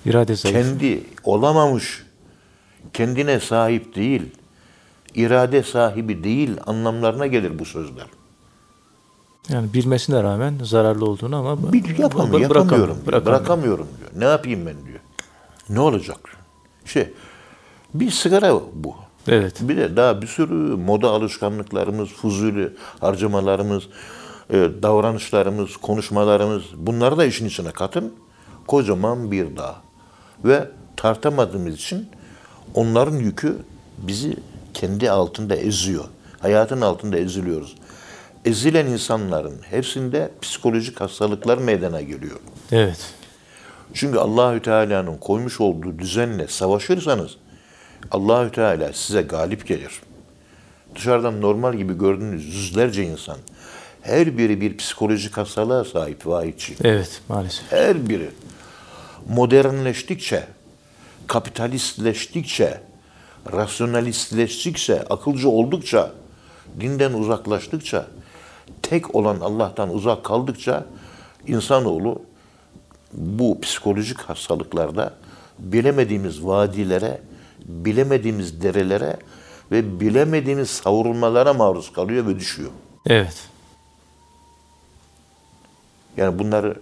[0.06, 0.58] İrade zayıf.
[0.58, 2.06] kendi olamamış,
[2.94, 4.22] kendine sahip değil,
[5.16, 8.06] irade sahibi değil anlamlarına gelir bu sözler.
[9.50, 13.26] Yani bilmesine rağmen zararlı olduğunu ama Bir yapamıyor, bı- yapamıyorum, bırakamıyor, diyor, bırakamıyor.
[13.26, 14.10] bırakamıyorum diyor.
[14.16, 15.00] Ne yapayım ben diyor.
[15.70, 16.18] Ne olacak?
[16.86, 17.14] Şey,
[17.94, 18.96] bir sigara bu.
[19.28, 19.56] Evet.
[19.62, 23.84] Bir de daha bir sürü moda alışkanlıklarımız, fuzuli harcamalarımız,
[24.50, 28.14] e, davranışlarımız, konuşmalarımız bunları da işin içine katın.
[28.68, 29.76] Kocaman bir dağ.
[30.46, 32.08] Ve tartamadığımız için
[32.76, 33.58] onların yükü
[33.98, 34.38] bizi
[34.74, 36.04] kendi altında eziyor.
[36.40, 37.76] Hayatın altında eziliyoruz.
[38.46, 42.40] Ezilen insanların hepsinde psikolojik hastalıklar meydana geliyor.
[42.72, 43.14] Evet.
[43.94, 47.38] Çünkü Allahü Teala'nın koymuş olduğu düzenle savaşırsanız
[48.12, 50.02] Allahü Teala size galip gelir.
[50.96, 53.38] Dışarıdan normal gibi gördüğünüz yüzlerce insan
[54.02, 56.76] her biri bir psikolojik hastalığa sahip vahiyçi.
[56.84, 57.72] Evet maalesef.
[57.72, 58.30] Her biri
[59.30, 60.44] modernleştikçe,
[61.28, 62.82] kapitalistleştikçe,
[63.54, 66.12] rasyonalistleştikçe, akılcı oldukça,
[66.80, 68.08] dinden uzaklaştıkça,
[68.82, 70.86] tek olan Allah'tan uzak kaldıkça
[71.48, 72.22] insanoğlu
[73.14, 75.14] bu psikolojik hastalıklarda
[75.60, 77.22] bilemediğimiz vadilere,
[77.66, 79.18] bilemediğimiz derelere
[79.72, 82.72] ve bilemediğimiz savrulmalara maruz kalıyor ve düşüyor.
[83.08, 83.48] Evet.
[86.18, 86.76] Yani bunları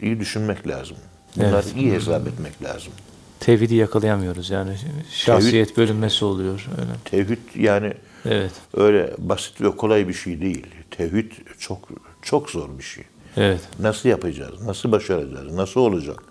[0.00, 0.96] iyi düşünmek lazım.
[1.36, 1.76] Bunları Evet.
[1.76, 2.92] iyi hesap etmek lazım.
[3.40, 4.76] Tevhidi yakalayamıyoruz yani.
[5.10, 6.66] Şahsiyet bölünmesi oluyor.
[6.80, 6.90] Öyle.
[7.04, 8.52] Tevhid yani Evet.
[8.74, 10.66] öyle basit ve kolay bir şey değil.
[10.90, 11.88] Tevhid çok
[12.22, 13.04] çok zor bir şey.
[13.36, 13.60] Evet.
[13.80, 14.62] Nasıl yapacağız?
[14.62, 15.52] Nasıl başaracağız?
[15.52, 16.22] Nasıl olacak?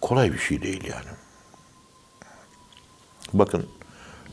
[0.00, 1.16] Kolay bir şey değil yani.
[3.32, 3.66] Bakın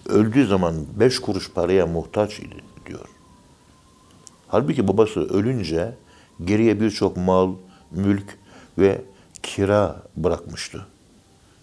[0.10, 3.06] öldüğü zaman beş kuruş paraya muhtaç idi diyor.
[4.48, 5.96] Halbuki babası ölünce
[6.46, 7.54] geriye birçok mal,
[7.92, 8.38] mülk
[8.78, 9.02] ve
[9.44, 10.86] kira bırakmıştı.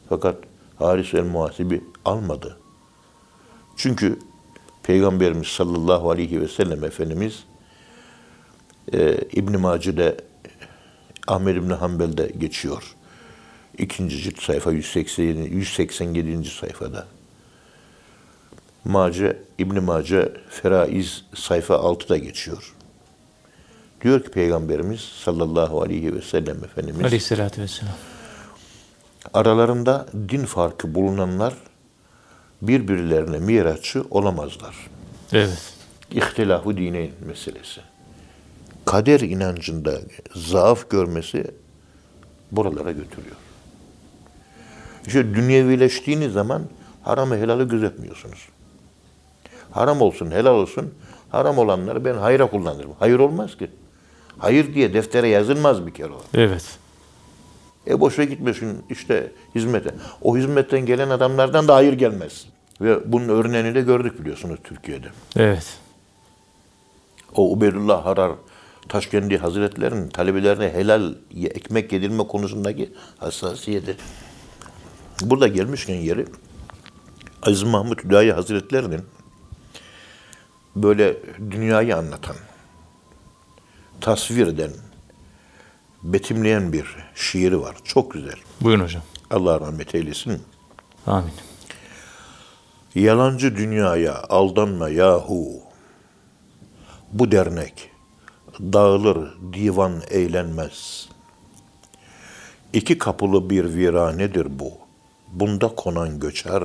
[0.09, 0.37] Fakat
[0.79, 2.59] Haris el Muhasibi almadı.
[3.77, 4.19] Çünkü
[4.89, 7.45] Peygamberimiz sallallahu aleyhi ve sellem Efendimiz
[8.93, 10.17] e, İbn-i Mace'de
[11.27, 12.95] Ahmed İbni Hanbel'de geçiyor.
[13.79, 16.45] İkinci cilt sayfa 187, 187.
[16.45, 17.07] sayfada.
[18.85, 22.75] Mace, İbn-i Mace Feraiz sayfa 6'da geçiyor.
[24.01, 27.95] Diyor ki Peygamberimiz sallallahu aleyhi ve sellem Efendimiz Aleyhisselatü vesselam.
[29.35, 31.55] aralarında din farkı bulunanlar
[32.63, 34.77] birbirlerine mirasçı olamazlar.
[35.33, 35.75] Evet.
[36.11, 37.81] İhtilafı dine meselesi.
[38.85, 39.99] Kader inancında
[40.35, 41.45] zaaf görmesi
[42.53, 43.37] buralara götürüyor.
[45.07, 46.63] İşte dünyevileştiğiniz zaman
[47.03, 48.49] haramı helalı gözetmiyorsunuz.
[49.71, 50.95] Haram olsun, helal olsun.
[51.31, 52.91] Haram olanları ben hayra kullanırım.
[52.99, 53.71] Hayır olmaz ki.
[54.39, 56.23] Hayır diye deftere yazılmaz bir kere o.
[56.35, 56.79] Evet.
[57.89, 59.95] E boşa gitmesin işte hizmete.
[60.23, 62.47] O hizmetten gelen adamlardan da hayır gelmez.
[62.81, 65.07] Ve bunun örneğini de gördük biliyorsunuz Türkiye'de.
[65.37, 65.79] Evet.
[67.35, 68.33] O Ubeydullah Harar
[68.89, 73.97] Taşkendi Hazretleri'nin talebelerine helal ekmek yedirme konusundaki hassasiyeti.
[75.23, 76.27] Burada gelmişken yeri
[77.43, 79.03] Aziz Mahmut Hüdayi Hazretleri'nin
[80.77, 81.17] böyle
[81.51, 82.37] dünyayı anlatan,
[84.01, 84.71] tasvir eden,
[86.03, 87.77] betimleyen bir şiiri var.
[87.85, 88.37] Çok güzel.
[88.61, 89.03] Buyurun hocam.
[89.31, 90.43] Allah rahmet eylesin.
[91.07, 91.33] Amin.
[92.95, 95.61] Yalancı dünyaya aldanma yahu.
[97.13, 97.91] Bu dernek
[98.61, 101.09] dağılır divan eğlenmez.
[102.73, 104.73] İki kapılı bir viranedir bu.
[105.33, 106.63] Bunda konan göçer,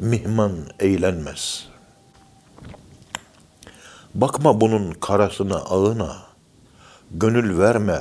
[0.00, 1.68] mihman eğlenmez.
[4.14, 6.16] Bakma bunun karasına ağına,
[7.10, 8.00] gönül verme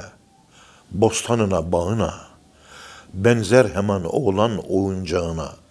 [0.91, 2.13] bostanına bağına,
[3.13, 5.67] benzer hemen oğlan oyuncağına.''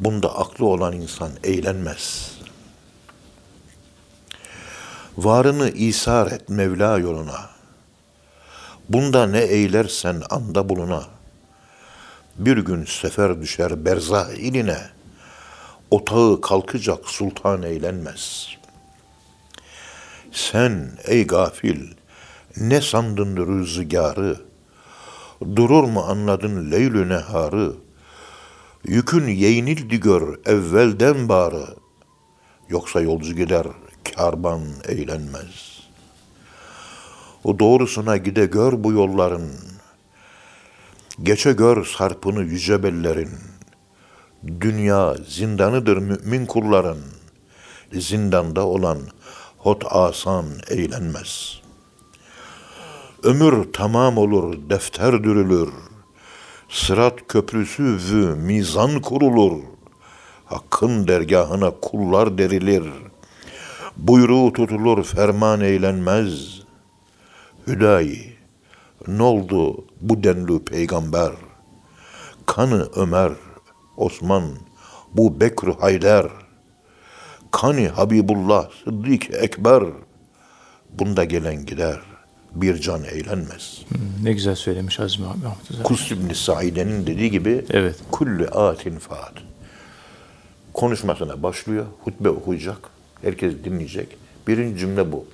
[0.00, 2.32] Bunda aklı olan insan eğlenmez.
[5.16, 7.50] Varını isar et Mevla yoluna.
[8.88, 11.04] Bunda ne eylersen anda buluna.
[12.36, 14.78] Bir gün sefer düşer berzah iline.
[15.90, 18.48] Otağı kalkacak sultan eğlenmez.
[20.32, 21.86] Sen ey gafil
[22.60, 24.40] ne sandın rüzgarı?
[25.56, 27.72] Durur mu anladın leylü neharı?
[28.84, 31.66] Yükün yeğnildi gör evvelden barı.
[32.68, 33.66] Yoksa yolcu gider
[34.16, 35.80] karban eğlenmez.
[37.44, 39.50] O doğrusuna gide gör bu yolların.
[41.22, 43.30] Geçe gör sarpını yüce bellerin.
[44.60, 46.98] Dünya zindanıdır mümin kulların.
[47.92, 48.98] Zindanda olan
[49.58, 51.57] hot asan eğlenmez.
[53.22, 55.68] Ömür tamam olur, defter dürülür.
[56.68, 59.62] Sırat köprüsü vü mizan kurulur.
[60.44, 62.84] Hakkın dergahına kullar derilir.
[63.96, 66.62] Buyruğu tutulur ferman eğlenmez.
[67.66, 68.36] Hüdayi
[69.06, 71.32] ne oldu bu denli peygamber?
[72.46, 73.32] Kanı Ömer,
[73.96, 74.44] Osman,
[75.14, 76.26] bu Bekr Hayder.
[77.50, 79.82] Kani Habibullah, Sıddık Ekber.
[80.90, 82.00] Bunda gelen gider,
[82.54, 83.82] bir can eğlenmez.
[84.22, 85.82] Ne güzel söylemiş Mahmut Hoca.
[85.82, 87.96] Kus İbni Said'in dediği gibi Evet.
[88.10, 89.32] kulli atin faat.
[90.74, 92.78] Konuşmasına başlıyor, hutbe okuyacak,
[93.22, 94.16] herkes dinleyecek.
[94.48, 95.26] Birinci cümle bu.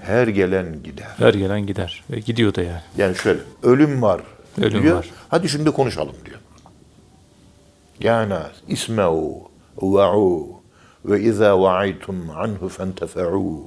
[0.00, 1.08] Her gelen gider.
[1.16, 2.04] Her gelen gider.
[2.10, 2.80] Ve gidiyor da yani.
[2.96, 4.20] Yani şöyle, ölüm var
[4.58, 4.96] Ölüm diyor.
[4.96, 5.08] var.
[5.28, 6.38] Hadi şimdi konuşalım diyor.
[8.00, 9.42] Ya nas isma'u
[9.82, 10.48] va'u
[11.04, 13.60] ve izâ va'aytum anhu fentefe'û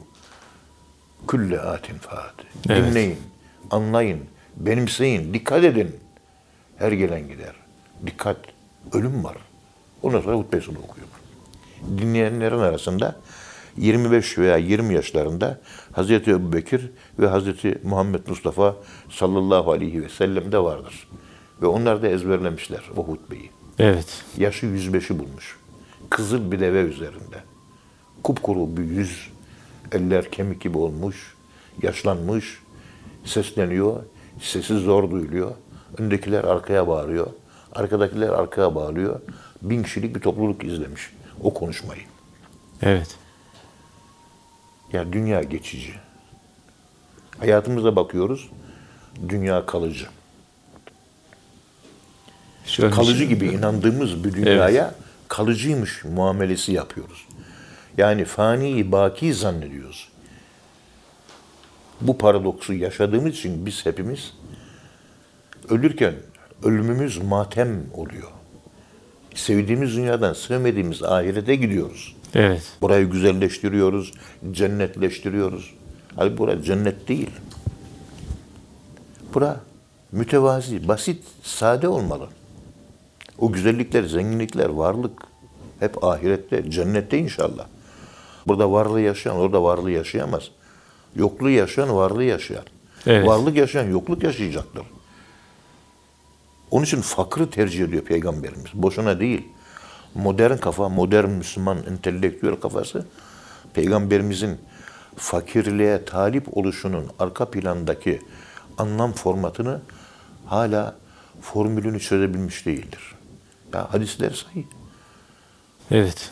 [1.28, 2.34] külle atin faat.
[2.70, 2.92] Evet.
[2.92, 3.18] Dinleyin,
[3.72, 4.20] anlayın,
[4.58, 5.96] benimseyin, dikkat edin.
[6.78, 7.56] Her gelen gider.
[8.06, 8.38] Dikkat,
[8.94, 9.38] ölüm var.
[10.02, 11.08] Ondan sonra hutbesini okuyor.
[11.98, 13.16] Dinleyenlerin arasında
[13.78, 15.60] 25 veya 20 yaşlarında
[15.92, 18.76] Hazreti Ebubekir ve Hazreti Muhammed Mustafa
[19.10, 21.08] sallallahu aleyhi ve sellem de vardır.
[21.62, 23.50] Ve onlar da ezberlemişler o hutbeyi.
[23.80, 24.24] Evet.
[24.38, 25.58] Yaşı 105'i bulmuş.
[26.10, 27.38] Kızıl bir deve üzerinde.
[28.24, 29.30] Kupkuru bir yüz,
[29.92, 31.36] eller kemik gibi olmuş,
[31.82, 32.60] yaşlanmış,
[33.26, 34.04] sesleniyor,
[34.42, 35.52] sesi zor duyuluyor.
[35.98, 37.28] Öndekiler arkaya bağırıyor,
[37.72, 39.20] arkadakiler arkaya bağırıyor.
[39.62, 41.14] Bin kişilik bir topluluk izlemiş
[41.44, 42.02] o konuşmayı.
[42.82, 43.16] Evet.
[44.94, 45.94] Ya dünya geçici.
[47.40, 48.50] Hayatımıza bakıyoruz,
[49.30, 50.08] dünya kalıcı.
[52.66, 54.96] Şöyle kalıcı gibi inandığımız bir dünyaya
[55.28, 57.28] kalıcıymış muamelesi yapıyoruz.
[57.98, 60.08] Yani fani baki zannediyoruz.
[62.02, 64.34] Bu paradoksu yaşadığımız için biz hepimiz
[65.70, 66.14] ölürken
[66.64, 68.32] ölümümüz matem oluyor.
[69.36, 72.16] Sevdiğimiz dünyadan sevmediğimiz ahirete gidiyoruz.
[72.36, 72.78] Evet.
[72.82, 74.14] Burayı güzelleştiriyoruz,
[74.52, 75.74] cennetleştiriyoruz.
[76.16, 77.30] Halbuki bura cennet değil.
[79.34, 79.60] Bura
[80.12, 82.28] mütevazi, basit, sade olmalı.
[83.38, 85.22] O güzellikler, zenginlikler, varlık
[85.80, 87.68] hep ahirette, cennette inşallah.
[88.48, 90.52] Burada varlığı yaşayan orada varlığı yaşayamaz.
[91.16, 92.64] Yokluğu yaşayan varlığı yaşayar.
[93.08, 93.28] Evet.
[93.28, 94.84] Varlık yaşayan yokluk yaşayacaktır.
[96.72, 98.74] Onun için fakrı tercih ediyor Peygamberimiz.
[98.74, 99.48] Boşuna değil.
[100.16, 103.06] Modern kafa, modern Müslüman entelektüel kafası
[103.74, 104.58] Peygamberimizin
[105.16, 108.22] fakirliğe talip oluşunun arka plandaki
[108.78, 109.82] anlam formatını
[110.46, 110.96] hala
[111.42, 113.16] formülünü çözebilmiş değildir.
[113.74, 114.66] Ya hadisler sayı.
[115.92, 116.32] Evet.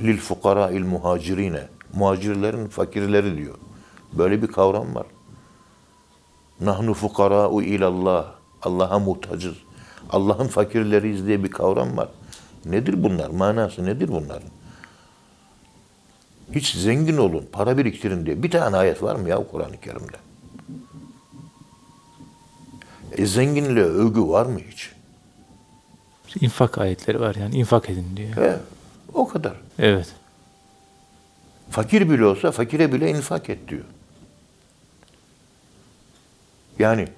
[0.00, 1.68] Lil fukara il muhacirine.
[1.94, 3.54] Muhacirlerin fakirleri diyor.
[4.12, 5.06] Böyle bir kavram var.
[6.60, 8.26] Nahnu fukara'u ilallah.
[8.62, 9.54] Allah'a muhtacız.
[10.10, 12.08] Allah'ın fakirleriyiz diye bir kavram var.
[12.64, 13.30] Nedir bunlar?
[13.30, 14.48] Manası nedir bunların?
[16.52, 20.16] Hiç zengin olun, para biriktirin diye bir tane ayet var mı ya Kur'an-ı Kerim'de?
[23.12, 24.92] E zenginliğe övgü var mı hiç?
[26.40, 28.36] İnfak ayetleri var yani infak edin diyor.
[28.36, 28.56] He,
[29.14, 29.52] o kadar.
[29.78, 30.06] Evet.
[31.70, 33.84] Fakir bile olsa fakire bile infak et diyor.
[36.78, 37.08] Yani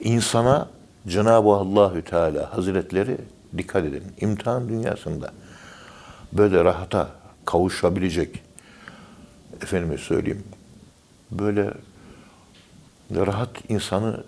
[0.00, 0.68] insana
[1.08, 3.16] Cenab-ı Allahü Teala Hazretleri
[3.58, 4.02] dikkat edin.
[4.20, 5.32] imtihan dünyasında
[6.32, 7.08] böyle rahata
[7.44, 8.42] kavuşabilecek
[9.62, 10.44] efendime söyleyeyim
[11.30, 11.70] böyle
[13.10, 14.24] rahat insanı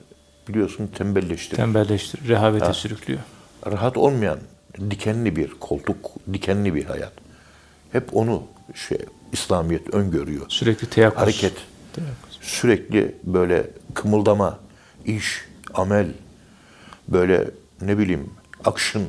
[0.49, 1.57] biliyorsun tembelleştirir.
[1.57, 3.21] Tembelleştir, rehavete sürüklüyor.
[3.67, 4.39] rahat olmayan
[4.91, 5.97] dikenli bir koltuk,
[6.33, 7.13] dikenli bir hayat.
[7.93, 8.43] Hep onu
[8.75, 8.99] şey
[9.33, 10.47] İslamiyet öngörüyor.
[10.49, 11.23] Sürekli teyakkuz.
[11.23, 11.53] Hareket,
[11.93, 12.39] Teyakkuz.
[12.43, 14.59] sürekli böyle kımıldama,
[15.05, 15.45] iş,
[15.75, 16.07] amel,
[17.09, 17.51] böyle
[17.83, 18.31] ne bileyim
[18.65, 19.03] action,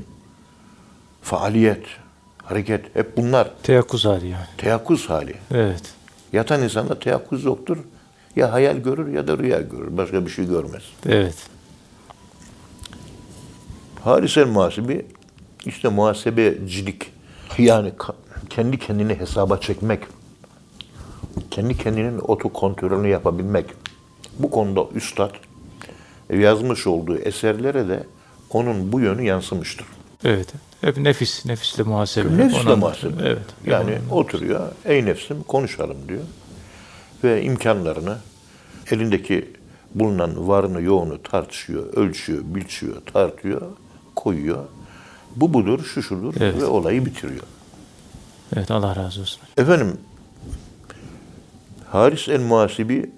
[1.22, 1.86] faaliyet,
[2.44, 4.46] hareket hep bunlar Teyakkuz hali yani.
[4.58, 5.36] teyakkuz hali.
[5.52, 5.94] Evet.
[6.34, 7.78] Yatan insanda teyakkuz yoktur.
[8.36, 9.98] Ya hayal görür ya da rüya görür.
[9.98, 10.84] Başka bir şey görmez.
[11.06, 11.36] Evet.
[14.04, 15.06] Haris el muhasibi
[15.66, 17.12] işte muhasebecilik
[17.58, 17.92] yani
[18.50, 20.04] kendi kendini hesaba çekmek,
[21.52, 23.66] kendi kendinin otokontrolünü yapabilmek.
[24.40, 25.32] Bu konuda üstad
[26.34, 28.04] yazmış olduğu eserlere de
[28.50, 29.86] onun bu yönü yansımıştır.
[30.24, 30.48] Evet.
[30.82, 32.38] Hep nefis, nefisle muhasebe.
[32.38, 33.24] Nefsle Ona- muhasebe.
[33.24, 33.46] Evet.
[33.66, 36.24] Yani oturuyor, ey nefsim konuşalım diyor.
[37.24, 38.18] Ve imkanlarını,
[38.92, 39.54] elindeki
[39.96, 43.62] bulunan varını yoğunu tartışıyor, ölçüyor, biçiyor, tartıyor,
[44.16, 44.66] koyuyor.
[45.36, 46.62] Bu budur, şu şudur Evet.
[46.62, 47.44] ve olayı bitiriyor.
[48.56, 49.42] Evet Allah razı olsun.
[49.58, 49.98] Efendim,
[51.92, 53.12] Haris el-Muhasibi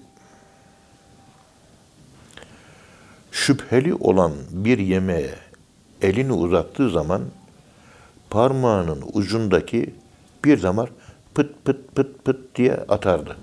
[3.32, 5.34] şüpheli olan bir yemeğe
[6.02, 7.22] elini uzattığı zaman
[8.30, 9.94] parmağının ucundaki
[10.44, 10.90] bir damar
[11.34, 13.36] pıt pıt pıt pıt diye atardı.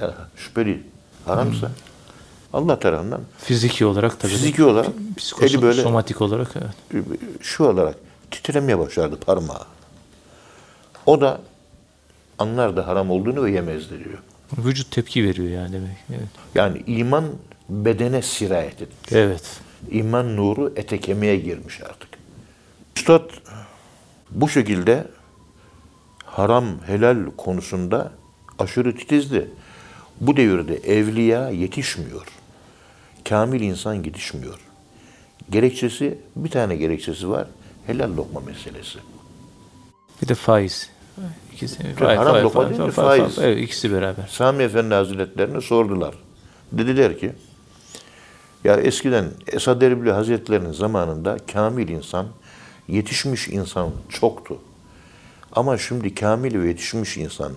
[0.00, 0.82] Ya, şüpheli,
[1.26, 1.70] haramsa
[2.52, 4.32] Allah tarafından Fiziki olarak tabii.
[4.32, 7.04] fiziki olarak Psikosomatik böyle somatik olarak evet.
[7.40, 7.96] şu olarak
[8.30, 9.64] titremeye başlardı parmağı.
[11.06, 11.40] O da
[12.38, 14.18] anlardı haram olduğunu ve yemezdi diyor.
[14.58, 15.96] Vücut tepki veriyor yani demek.
[16.10, 16.28] Evet.
[16.54, 17.24] Yani iman
[17.68, 19.12] bedene sirayet etmiş.
[19.12, 19.60] Evet.
[19.90, 22.08] İman nuru ete kemiğe girmiş artık.
[22.96, 23.30] Üstad
[24.30, 25.04] bu şekilde
[26.24, 28.12] haram helal konusunda
[28.58, 29.50] aşırı titizdi.
[30.20, 32.26] Bu devirde evliya yetişmiyor.
[33.28, 34.58] Kamil insan yetişmiyor.
[35.50, 37.46] Gerekçesi, bir tane gerekçesi var.
[37.86, 38.98] Helal lokma meselesi.
[40.22, 40.90] Bir de faiz.
[41.54, 43.38] İkisi, haram lokma değil de faiz.
[43.38, 44.26] Evet, ikisi beraber.
[44.30, 46.14] Sami Efendi Hazretlerine sordular.
[46.72, 47.32] Dediler ki,
[48.64, 52.26] ya eskiden Esad Erbil Hazretlerinin zamanında kamil insan,
[52.88, 54.58] yetişmiş insan çoktu.
[55.52, 57.52] Ama şimdi kamil ve yetişmiş insan,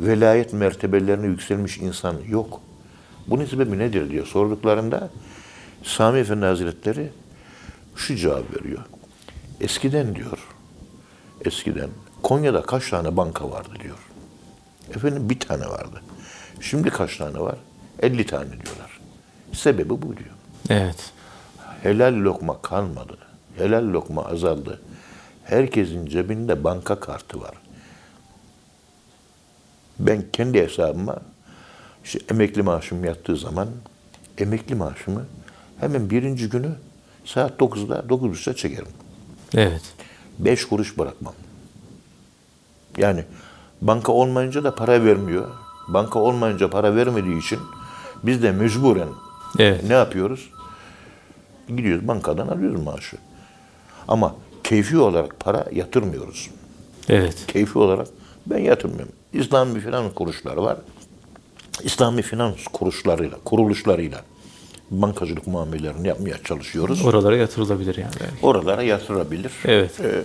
[0.00, 2.60] velayet mertebelerine yükselmiş insan yok.
[3.26, 5.10] Bunun sebebi nedir diye sorduklarında
[5.82, 7.10] Sami Efendi Hazretleri
[7.96, 8.82] şu cevap veriyor.
[9.60, 10.38] Eskiden diyor,
[11.44, 11.90] eskiden
[12.22, 13.98] Konya'da kaç tane banka vardı diyor.
[14.90, 16.02] Efendim bir tane vardı.
[16.60, 17.56] Şimdi kaç tane var?
[18.02, 19.00] 50 tane diyorlar.
[19.52, 20.30] Sebebi bu diyor.
[20.70, 21.12] Evet.
[21.82, 23.18] Helal lokma kalmadı.
[23.56, 24.80] Helal lokma azaldı.
[25.44, 27.54] Herkesin cebinde banka kartı var.
[29.98, 31.18] Ben kendi hesabıma
[32.04, 33.68] işte emekli maaşım yattığı zaman
[34.38, 35.26] emekli maaşımı
[35.80, 36.70] hemen birinci günü
[37.24, 38.88] saat 9'da 9.30'da çekerim.
[39.54, 39.82] Evet.
[40.38, 41.34] 5 kuruş bırakmam.
[42.98, 43.24] Yani
[43.80, 45.48] banka olmayınca da para vermiyor.
[45.88, 47.58] Banka olmayınca para vermediği için
[48.22, 49.08] biz de mecburen
[49.58, 49.84] Evet.
[49.88, 50.50] ne yapıyoruz?
[51.68, 53.16] Gidiyoruz bankadan alıyoruz maaşı.
[54.08, 54.34] Ama
[54.64, 56.50] keyfi olarak para yatırmıyoruz.
[57.08, 57.44] Evet.
[57.48, 58.08] Keyfi olarak
[58.46, 59.12] ben yatırmıyorum.
[59.32, 60.76] İslami finans kuruluşları var.
[61.82, 64.24] İslami finans kuruluşlarıyla, kuruluşlarıyla
[64.90, 67.04] bankacılık muamelelerini yapmaya çalışıyoruz.
[67.04, 68.12] Oralara yatırılabilir yani.
[68.20, 68.46] belki.
[68.46, 69.52] Oralara yatırabilir.
[69.64, 70.00] Evet.
[70.00, 70.22] Ee,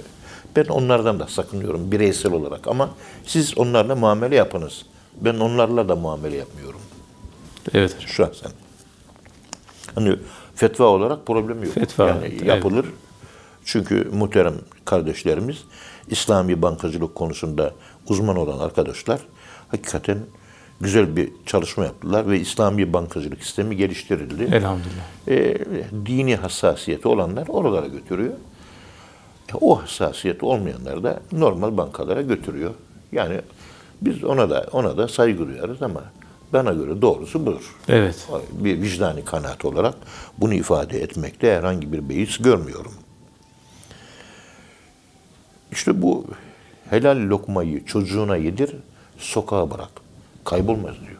[0.55, 2.89] ben onlardan da sakınıyorum bireysel olarak ama
[3.25, 4.85] siz onlarla muamele yapınız.
[5.21, 6.79] Ben onlarla da muamele yapmıyorum
[7.73, 8.09] Evet hocam.
[8.09, 8.51] şahsen.
[9.95, 10.15] Hani
[10.55, 11.73] fetva olarak problem yok.
[11.73, 12.43] Fetva, yani evet.
[12.43, 12.85] yapılır.
[13.65, 15.57] Çünkü muhterem kardeşlerimiz
[16.07, 17.73] İslami bankacılık konusunda
[18.07, 19.19] uzman olan arkadaşlar
[19.67, 20.17] hakikaten
[20.81, 24.43] güzel bir çalışma yaptılar ve İslami bankacılık sistemi geliştirildi.
[24.43, 25.27] Elhamdülillah.
[25.27, 25.57] E,
[26.05, 28.33] dini hassasiyeti olanlar oralara götürüyor.
[29.53, 32.73] E, o hassasiyeti olmayanlar da normal bankalara götürüyor.
[33.11, 33.41] Yani
[34.01, 36.03] biz ona da ona da saygı duyarız ama
[36.53, 37.75] bana göre doğrusu budur.
[37.87, 38.27] Evet.
[38.51, 39.95] Bir vicdani kanaat olarak
[40.37, 42.93] bunu ifade etmekte herhangi bir beis görmüyorum.
[45.71, 46.25] İşte bu
[46.89, 48.75] helal lokmayı çocuğuna yedir,
[49.17, 50.06] sokağa bırak.
[50.47, 51.19] Kaybolmaz diyor.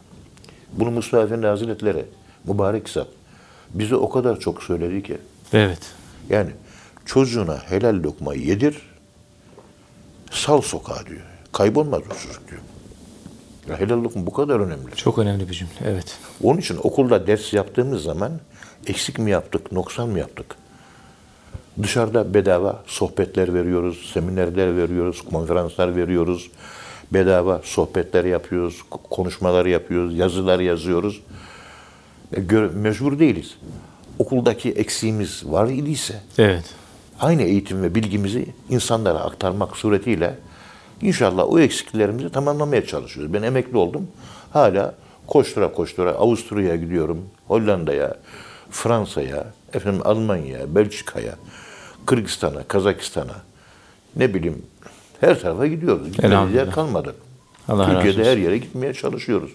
[0.72, 2.04] Bunu Mustafa Efendi Hazretleri
[2.44, 3.06] mübarek zat
[3.70, 5.18] bize o kadar çok söyledi ki.
[5.52, 5.80] Evet.
[6.30, 6.50] Yani
[7.04, 8.82] çocuğuna helal lokmayı yedir,
[10.30, 11.20] sal sokağa diyor.
[11.52, 12.60] Kaybolmaz o çocuk diyor.
[13.68, 14.96] Ya helal lokma bu kadar önemli.
[14.96, 15.72] Çok önemli bir cümle.
[15.84, 16.18] Evet.
[16.42, 18.32] Onun için okulda ders yaptığımız zaman
[18.86, 20.56] eksik mi yaptık, noksan mı yaptık?
[21.82, 26.50] Dışarıda bedava sohbetler veriyoruz, seminerler veriyoruz, konferanslar veriyoruz.
[27.12, 31.20] Bedava sohbetler yapıyoruz, ko- konuşmalar yapıyoruz, yazılar yazıyoruz.
[32.36, 32.40] E,
[32.74, 33.54] mecbur değiliz.
[34.18, 36.64] Okuldaki eksiğimiz var idiyse Evet.
[37.20, 40.34] aynı eğitim ve bilgimizi insanlara aktarmak suretiyle
[41.02, 43.32] inşallah o eksiklerimizi tamamlamaya çalışıyoruz.
[43.32, 44.06] Ben emekli oldum.
[44.52, 44.94] Hala
[45.26, 48.16] koştura koştura Avusturya'ya gidiyorum, Hollanda'ya,
[48.70, 51.34] Fransa'ya, efendim Almanya'ya, Belçika'ya,
[52.06, 53.36] Kırgızistan'a, Kazakistan'a
[54.16, 54.62] ne bileyim
[55.20, 56.06] her tarafa gidiyoruz.
[56.12, 57.14] Gitmediğimiz yer kalmadı.
[57.68, 59.50] Allah Türkiye'de her yere gitmeye çalışıyoruz.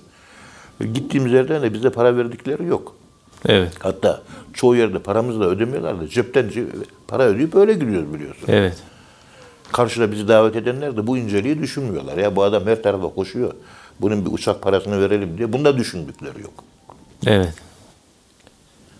[0.80, 2.95] Gittiğimiz yerden de bize para verdikleri yok.
[3.45, 3.72] Evet.
[3.80, 4.22] Hatta
[4.53, 6.66] çoğu yerde paramızı da ödemiyorlar da cepten ce-
[7.07, 8.43] para ödeyip öyle gidiyoruz biliyorsun.
[8.47, 8.78] Evet.
[9.72, 12.18] Karşıda bizi davet edenler de bu inceliği düşünmüyorlar.
[12.18, 13.53] Ya bu adam her tarafa koşuyor.
[14.01, 15.53] Bunun bir uçak parasını verelim diye.
[15.53, 16.53] Bunda düşündükleri yok.
[17.26, 17.53] Evet.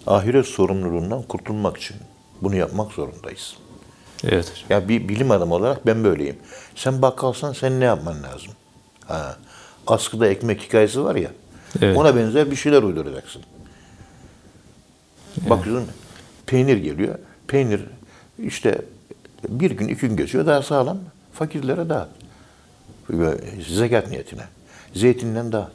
[0.07, 1.97] Ahiret sorumluluğundan kurtulmak için
[2.41, 3.57] bunu yapmak zorundayız.
[4.24, 4.65] Evet hocam.
[4.69, 6.36] Ya bir bilim adamı olarak ben böyleyim.
[6.76, 8.51] Sen bakkalsan sen ne yapman lazım?
[9.05, 9.38] Ha,
[9.88, 11.30] askıda ekmek hikayesi var ya.
[11.82, 11.97] Evet.
[11.97, 13.41] Ona benzer bir şeyler uyduracaksın.
[15.49, 15.89] Bakıyorsun
[16.45, 17.15] peynir geliyor.
[17.47, 17.82] Peynir
[18.39, 18.82] işte
[19.49, 20.99] bir gün iki gün geçiyor daha sağlam.
[21.34, 22.09] Fakirlere dağıt.
[23.69, 24.43] Zekat niyetine.
[24.93, 25.74] Zeytinden dağıt.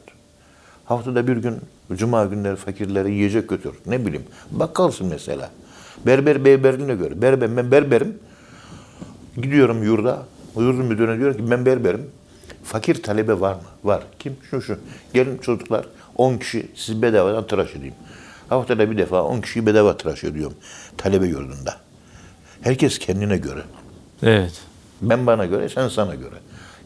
[0.85, 1.57] Haftada bir gün
[1.93, 3.73] cuma günleri fakirlere yiyecek götür.
[3.85, 5.49] Ne bileyim bakkalsın mesela.
[6.05, 7.21] Berber berberliğine göre.
[7.21, 8.19] Berber, ben berberim.
[9.37, 10.25] Gidiyorum yurda.
[10.57, 12.05] Yurdun müdürüne diyorum ki ben berberim.
[12.63, 13.61] Fakir talebe var mı?
[13.83, 14.03] Var.
[14.19, 14.35] Kim?
[14.49, 14.77] Şu şu.
[15.13, 17.93] Gelin çocuklar 10 kişi siz bedavadan tıraş edeyim.
[18.49, 20.57] Haftada bir defa 10 kişiyi bedava tıraş ediyorum.
[20.97, 21.75] Talebe yurdunda.
[22.61, 23.61] Herkes kendine göre.
[24.23, 24.61] Evet.
[25.01, 26.35] Ben bana göre, sen sana göre.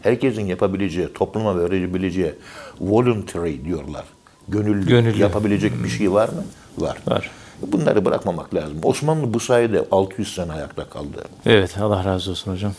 [0.02, 2.34] Herkesin yapabileceği, topluma verebileceği
[2.80, 4.06] voluntary diyorlar.
[4.48, 5.22] Gönüllü, Gönüllü.
[5.22, 6.44] yapabilecek bir şey var mı?
[6.78, 6.98] Var.
[7.08, 7.32] Var.
[7.62, 8.78] Bunları bırakmamak lazım.
[8.84, 11.24] Osmanlı bu sayede 600 sene ayakta kaldı.
[11.46, 11.78] Evet.
[11.78, 12.74] Allah razı olsun hocam.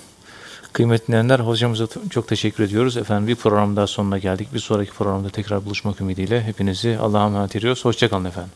[0.73, 2.97] Kıymetli dinleyenler hocamıza çok teşekkür ediyoruz.
[2.97, 4.49] Efendim bir program daha sonuna geldik.
[4.55, 7.85] Bir sonraki programda tekrar buluşmak ümidiyle hepinizi Allah'a emanet ediyoruz.
[7.85, 8.51] Hoşçakalın efendim.